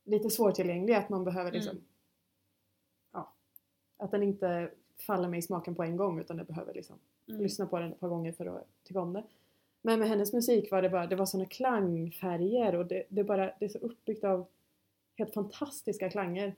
lite 0.04 0.30
svårtillgänglig, 0.30 0.93
att 0.93 1.10
man 1.10 1.24
behöver 1.24 1.52
liksom 1.52 1.71
Mm. 1.71 1.86
Ja. 3.13 3.34
Att 3.98 4.12
den 4.12 4.24
inte 4.24 4.71
faller 4.98 5.30
mig 5.30 5.40
i 5.40 5.42
smaken 5.42 5.76
på 5.76 5.84
en 5.84 5.98
gång 5.98 6.20
utan 6.20 6.38
jag 6.38 6.48
behöver 6.48 6.74
liksom 6.74 7.00
Mm. 7.28 7.42
lyssna 7.42 7.66
på 7.68 7.80
den 7.80 7.92
ett 7.92 8.00
par 8.00 8.10
gånger 8.10 8.32
för 8.32 8.46
att 8.46 8.68
tycka 8.84 9.00
om 9.02 9.14
det. 9.14 9.24
Men 9.82 10.00
med 10.00 10.10
hennes 10.10 10.34
musik 10.34 10.72
var 10.72 10.82
det 10.82 10.90
bara, 10.90 11.08
det 11.08 11.16
var 11.16 11.26
såna 11.26 11.46
klangfärger 11.46 12.76
och 12.76 12.86
det, 12.86 13.04
det, 13.10 13.24
bara, 13.24 13.52
det 13.60 13.66
är 13.66 13.70
så 13.70 13.78
uppbyggt 13.78 14.24
av 14.24 14.46
helt 15.18 15.34
fantastiska 15.34 16.10
klanger. 16.10 16.56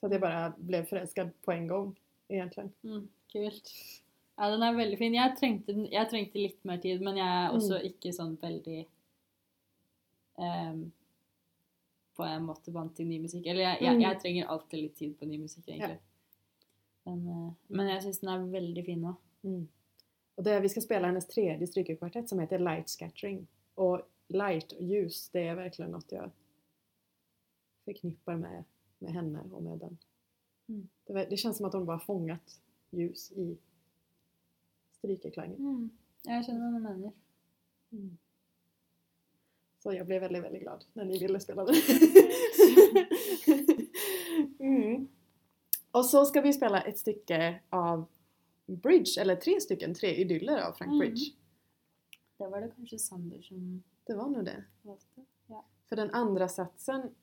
Så 0.00 0.06
att 0.06 0.12
jag 0.12 0.20
bara 0.20 0.52
blev 0.56 0.84
förälskad 0.84 1.28
på 1.42 1.52
en 1.52 1.66
gång 1.66 1.96
egentligen. 2.28 2.72
Mm, 2.84 3.08
kult. 3.32 3.70
Ja, 4.36 4.48
den 4.50 4.62
er 4.62 4.72
veldig 4.74 4.98
fin. 4.98 5.14
Jeg 5.14 5.36
trengte, 5.38 5.72
jeg 5.92 6.10
trengte 6.10 6.38
litt 6.38 6.64
mer 6.64 6.78
tid, 6.78 7.02
men 7.02 7.16
jeg 7.16 7.26
er 7.46 7.52
også 7.52 7.74
Mm. 7.78 7.86
ikke 7.86 8.12
sånn 8.12 8.36
veldig 8.40 8.86
um, 10.38 10.92
På 12.16 12.24
en 12.24 12.44
måte 12.44 12.72
vant 12.72 12.96
til 12.96 13.06
ny 13.06 13.18
musikk. 13.22 13.46
Eller 13.46 13.62
jeg, 13.62 13.78
jeg, 13.80 13.94
Mm. 13.94 14.00
jeg 14.02 14.20
trenger 14.20 14.46
alltid 14.46 14.82
litt 14.82 14.96
tid 14.96 15.18
på 15.18 15.26
ny 15.26 15.38
musikk, 15.38 15.64
egentlig. 15.68 15.88
Men, 15.88 15.98
eh, 17.10 17.52
men 17.68 17.88
jeg 17.90 18.02
syns 18.04 18.20
den 18.22 18.32
er 18.32 18.50
veldig 18.52 18.84
fin 18.86 19.02
nå. 19.02 19.14
Mm. 19.42 19.68
Och 20.34 20.42
det, 20.42 20.60
vi 20.60 20.68
skal 20.68 20.82
spille 20.82 21.06
hennes 21.06 21.26
tredje 21.26 21.66
strykekvartett 21.66 22.28
som 22.28 22.38
heter 22.38 22.58
Light 22.58 22.88
Scattering. 22.88 23.46
Og 23.74 24.00
light 24.28 24.72
og 24.72 24.82
ljus, 24.82 25.28
det 25.32 25.46
er 25.48 25.58
virkelig 25.58 25.88
noe 25.92 26.02
jeg 26.10 26.30
forknipper 27.84 28.38
med, 28.38 28.64
med 29.02 29.12
henne 29.12 29.44
og 29.50 29.62
med 29.62 29.78
den. 29.82 29.98
Mm. 30.66 30.88
Det, 31.06 31.26
det 31.30 31.40
at 31.46 31.56
som 31.56 31.70
bare 31.70 31.98
har 31.98 32.04
fångat 32.06 32.58
ljus 32.90 33.30
i 33.36 33.50
strykeklangen. 34.98 35.58
Mm. 35.58 35.90
Jeg 36.26 36.44
skjønner 36.44 36.62
hva 36.62 36.78
du 36.78 36.84
mener. 36.86 37.16
Mm. 37.90 38.12
Så 39.82 39.96
jeg 39.96 40.06
ble 40.06 40.20
veldig, 40.22 40.42
veldig 40.44 40.60
glad 40.62 40.84
når 40.94 41.08
ni 41.08 41.18
ville 41.18 41.40
spille 41.42 41.66
den. 41.66 41.74
mm. 44.62 45.08
Och 45.92 46.04
så 46.04 46.24
ska 46.24 46.40
vi 46.40 46.52
spela 46.52 46.80
ett 46.80 46.98
stycke 46.98 47.60
av 47.70 48.04
Bridge, 48.66 49.20
eller 49.20 49.36
tre 49.36 49.60
stycken, 49.60 49.94
tre 49.94 50.14
idyller 50.14 50.62
av 50.62 50.72
Frank 50.72 50.88
Mm. 50.88 50.98
Bridge. 50.98 51.24
Det 52.38 52.46
var 52.48 52.60
det 52.60 52.70
kanskje 52.76 52.98
Sander 52.98 53.42
som 53.42 53.82
Det 54.06 54.14
var 54.14 54.28
nog 54.28 54.44
det. 54.44 54.64
valgte. 54.82 55.24
Ja. 55.46 55.64
För 55.88 55.96
den 55.96 56.10
andra 56.10 56.48
satsen 56.48 57.14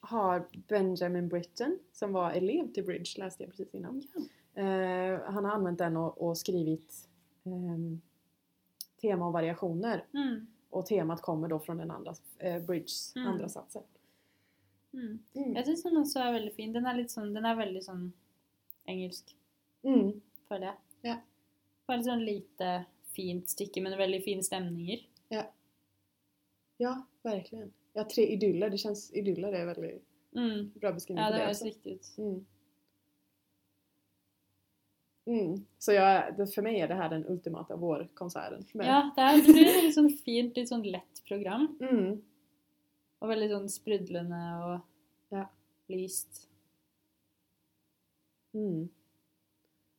har 0.00 0.48
Benjamin 0.68 1.28
Britten, 1.28 1.78
som 1.92 2.12
var 2.12 2.30
elev 2.30 2.72
till 2.72 2.84
Bridge, 2.84 3.18
läste 3.18 3.42
jag 3.42 3.50
precis 3.50 3.74
innan. 3.74 4.02
Eh, 4.54 5.20
han 5.32 5.44
har 5.44 5.52
använt 5.52 5.78
den 5.78 5.96
och, 5.96 6.22
och 6.28 6.38
skrivit 6.38 7.08
ehm, 7.44 8.00
tema 9.00 9.26
och 9.26 9.32
variationer. 9.32 10.04
Mm. 10.14 10.46
Och 10.70 10.86
temat 10.86 11.22
kommer 11.22 11.48
då 11.48 11.58
från 11.58 11.76
den 11.76 11.90
andra, 11.90 12.14
eh, 12.38 12.62
Bridges 12.62 13.16
Mm. 13.16 13.28
andra 13.28 13.48
satsen. 13.48 13.82
Mm. 14.94 15.18
Mm. 15.36 15.54
Jeg 15.56 15.64
syns 15.66 15.82
den 15.86 15.96
også 15.96 16.20
er 16.20 16.32
veldig 16.38 16.52
fin. 16.54 16.72
Den 16.72 16.86
er 16.86 16.94
litt 16.98 17.10
sånn, 17.10 17.32
den 17.34 17.46
er 17.48 17.56
veldig 17.56 17.82
sånn 17.84 18.12
engelsk, 18.88 19.32
Mm. 19.84 20.20
føler 20.48 20.66
jeg. 20.68 20.76
Ja. 21.04 21.16
Bare 21.88 22.02
sånn 22.04 22.24
lite, 22.24 22.84
fint 23.14 23.48
stykke, 23.48 23.82
men 23.82 23.96
veldig 23.98 24.22
fine 24.24 24.42
stemninger. 24.42 25.04
Ja, 26.80 26.96
verkligen. 27.24 27.70
Ja, 27.94 28.02
tre 28.04 28.24
idyller. 28.32 28.70
Det 28.70 28.78
känns, 28.80 29.12
idyller 29.14 29.52
er 29.54 29.66
veldig 29.74 30.00
Mm. 30.34 30.70
bra 30.80 30.90
beskrivning 30.92 31.18
Ja, 31.24 31.30
det 31.30 31.40
høres 31.44 31.62
riktig 31.62 31.92
ut. 31.94 32.06
Mm. 32.18 32.46
Mm. 35.26 35.64
Så 35.78 35.92
jag, 35.92 36.36
det, 36.36 36.48
for 36.54 36.62
meg 36.66 36.80
er 36.82 36.88
det 36.90 36.96
her 36.98 37.08
den 37.12 37.26
ultimate 37.30 37.76
vårkonserten. 37.78 38.64
Ja, 38.74 39.12
det, 39.14 39.22
er, 39.22 39.36
det 39.36 39.52
blir 39.54 39.68
et 39.70 39.84
litt 39.84 39.94
sånn 39.94 40.10
fint, 40.24 40.56
litt 40.58 40.68
sånn 40.72 40.82
lett 40.90 41.22
program. 41.28 41.68
Mm. 41.80 42.16
Og 43.22 43.30
veldig 43.30 43.48
sånn 43.52 43.68
sprudlende 43.70 44.40
og 44.66 44.80
Ja. 45.32 45.46
lyst. 45.88 46.48
Mm. 48.54 48.88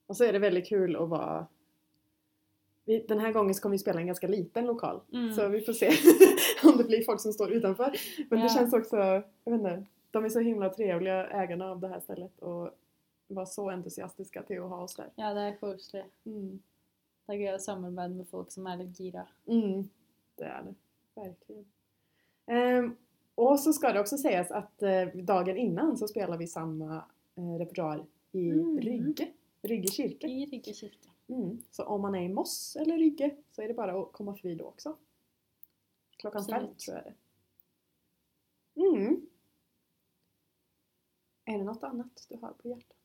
Og 0.07 0.15
så 0.15 0.25
er 0.27 0.35
det 0.35 0.41
veldig 0.43 0.63
kul 0.67 0.95
å 0.99 1.07
være 1.09 1.47
Vi, 2.85 2.99
gangen 3.07 3.19
här 3.25 3.31
gången 3.33 3.71
vi 3.71 3.77
spille 3.77 3.99
en 4.01 4.07
ganske 4.07 4.27
liten 4.27 4.65
lokal. 4.65 5.01
Mm. 5.13 5.33
Så 5.33 5.47
vi 5.49 5.61
får 5.61 5.73
se 5.73 5.89
om 6.69 6.77
det 6.77 6.83
blir 6.83 7.03
folk 7.05 7.21
som 7.21 7.31
står 7.33 7.51
utenfor. 7.51 7.95
Men 8.29 8.39
Ja. 8.39 8.43
det 8.45 8.51
kjennes 8.53 8.73
også... 8.73 8.97
jag 9.45 9.51
vet 9.51 9.61
ikke, 9.61 9.85
de 10.11 10.23
er 10.25 10.29
så 10.29 10.39
himla 10.43 10.69
trivelige, 10.69 11.29
eierne 11.31 11.63
av 11.71 11.79
det 11.81 11.89
her 11.89 11.99
stedet, 11.99 12.29
og 12.41 12.73
var 13.29 13.45
så 13.45 13.69
entusiastiske 13.71 14.43
til 14.47 14.59
å 14.61 14.67
ha 14.67 14.81
oss 14.83 14.95
der. 14.99 15.09
Ja, 15.17 15.31
det 15.33 15.41
er 15.47 15.55
koselig. 15.61 16.03
Mm. 16.25 16.59
Det 17.25 17.33
er 17.33 17.39
gøy 17.39 17.53
å 17.55 17.61
samarbeide 17.63 18.15
med 18.19 18.27
folk 18.27 18.51
som 18.51 18.67
er 18.67 18.77
litt 18.83 18.99
gira. 18.99 19.23
Mm, 19.47 19.87
det 20.37 20.45
er 20.51 20.61
det. 20.67 20.75
Virkelig. 21.15 21.63
Ehm, 22.51 22.91
och 23.35 23.59
så 23.59 23.73
ska 23.73 23.91
det 23.93 23.99
också 23.99 24.17
sägas 24.17 24.51
att 24.51 24.83
eh, 24.83 25.07
dagen 25.07 25.57
innan 25.57 25.97
så 25.97 26.07
spelar 26.07 26.37
vi 26.37 26.47
samma 26.47 27.05
eh, 27.35 27.57
repertoar 27.57 28.05
i 28.31 28.49
Mm. 28.49 28.79
Rygge. 28.81 29.31
Rygge 29.61 29.87
kyrka. 29.87 30.27
I 30.27 30.45
Rygge 30.45 30.73
kirke. 30.73 31.09
Mm. 31.27 31.61
Så 31.71 31.83
om 31.83 32.01
man 32.01 32.15
är 32.15 32.21
i 32.21 32.29
Moss 32.29 32.75
eller 32.75 32.97
Rygge 32.97 33.35
så 33.51 33.61
är 33.61 33.67
det 33.67 33.73
bara 33.73 34.01
att 34.01 34.11
komma 34.11 34.35
förbi 34.35 34.55
då 34.55 34.65
också. 34.65 34.97
Klockan 36.17 36.45
fem 36.45 36.75
tror 36.75 36.97
jag 36.97 37.05
det 37.05 37.13
Mm. 38.75 39.27
Er 41.45 41.57
det 41.57 41.65
noe 41.67 41.87
annet 41.87 42.25
du 42.29 42.37
har 42.41 42.53
på 42.57 42.71
hjertet? 42.71 42.97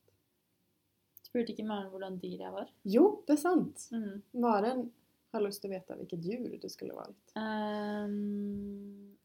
Spurte 1.26 1.52
ikke 1.52 1.66
Maren 1.66 1.90
hvordan 1.92 2.16
dyr 2.22 2.38
jeg 2.40 2.52
var? 2.54 2.70
Jo, 2.88 3.22
det 3.26 3.34
er 3.34 3.42
sant. 3.42 3.88
Mm. 3.92 4.22
Maren 4.32 4.86
har 5.34 5.44
til 5.50 5.68
å 5.68 5.74
veta 5.74 5.96
vilket 5.98 6.24
djur 6.24 6.54
du 6.62 6.68
skulle 6.72 6.96
vært. 6.96 7.34
Ehm, 7.36 9.17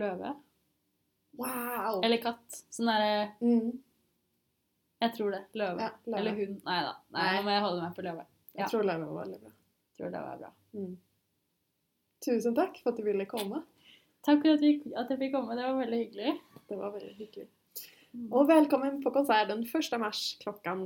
løve. 0.00 0.34
Wow! 1.38 2.00
Eller 2.04 2.22
katt. 2.22 2.62
Sånn 2.70 2.90
derre 2.90 3.34
Mm. 3.40 3.72
Jeg 5.04 5.12
tror 5.16 5.34
det. 5.34 5.42
Løve. 5.58 5.82
Ja, 5.82 5.90
løve. 6.06 6.18
Eller 6.20 6.36
hund. 6.38 6.60
Nei 6.64 6.78
da. 6.86 6.92
Nei, 7.12 7.24
nå 7.36 7.42
må 7.44 7.52
jeg 7.52 7.64
holde 7.64 7.82
meg 7.82 7.96
på 7.96 8.04
løve. 8.06 8.22
Ja. 8.54 8.62
Jeg 8.62 8.70
tror 8.70 8.86
løve 8.88 9.08
var 9.10 9.26
veldig 9.26 9.40
bra. 9.42 9.50
Tror 9.98 10.12
det 10.14 10.22
var 10.24 10.38
bra. 10.40 10.52
Mm. 10.78 10.94
Tusen 12.24 12.56
takk 12.56 12.78
for 12.80 12.94
at 12.94 13.00
du 13.00 13.04
ville 13.04 13.26
komme. 13.28 13.60
Takk 14.24 14.40
for 14.40 14.54
at, 14.54 14.62
vi, 14.64 14.78
at 14.96 15.10
jeg 15.12 15.20
fikk 15.20 15.34
komme. 15.34 15.58
Det 15.58 15.66
var 15.66 15.76
veldig 15.82 15.98
hyggelig. 16.00 16.36
Det 16.70 16.78
var 16.80 16.94
veldig 16.94 17.14
hyggelig. 17.18 17.48
Mm. 18.14 18.32
Och 18.32 18.48
välkommen 18.48 19.02
på 19.02 19.10
konserten 19.10 19.66
1 19.66 20.00
mars 20.00 20.38
klokka 20.40 20.76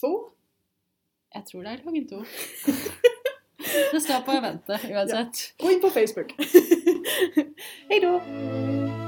to. 0.00 0.12
Jeg 1.34 1.46
tror 1.46 1.62
det 1.62 1.72
er 1.72 1.82
klokken 1.84 2.08
to. 2.08 2.24
det 3.92 4.00
står 4.00 4.20
på 4.20 4.32
eventet 4.32 4.90
uansett. 4.90 5.44
Gå 5.58 5.70
inn 5.70 5.80
på 5.80 5.90
Facebook. 5.90 6.34
Hei 7.88 8.00
då! 8.00 9.07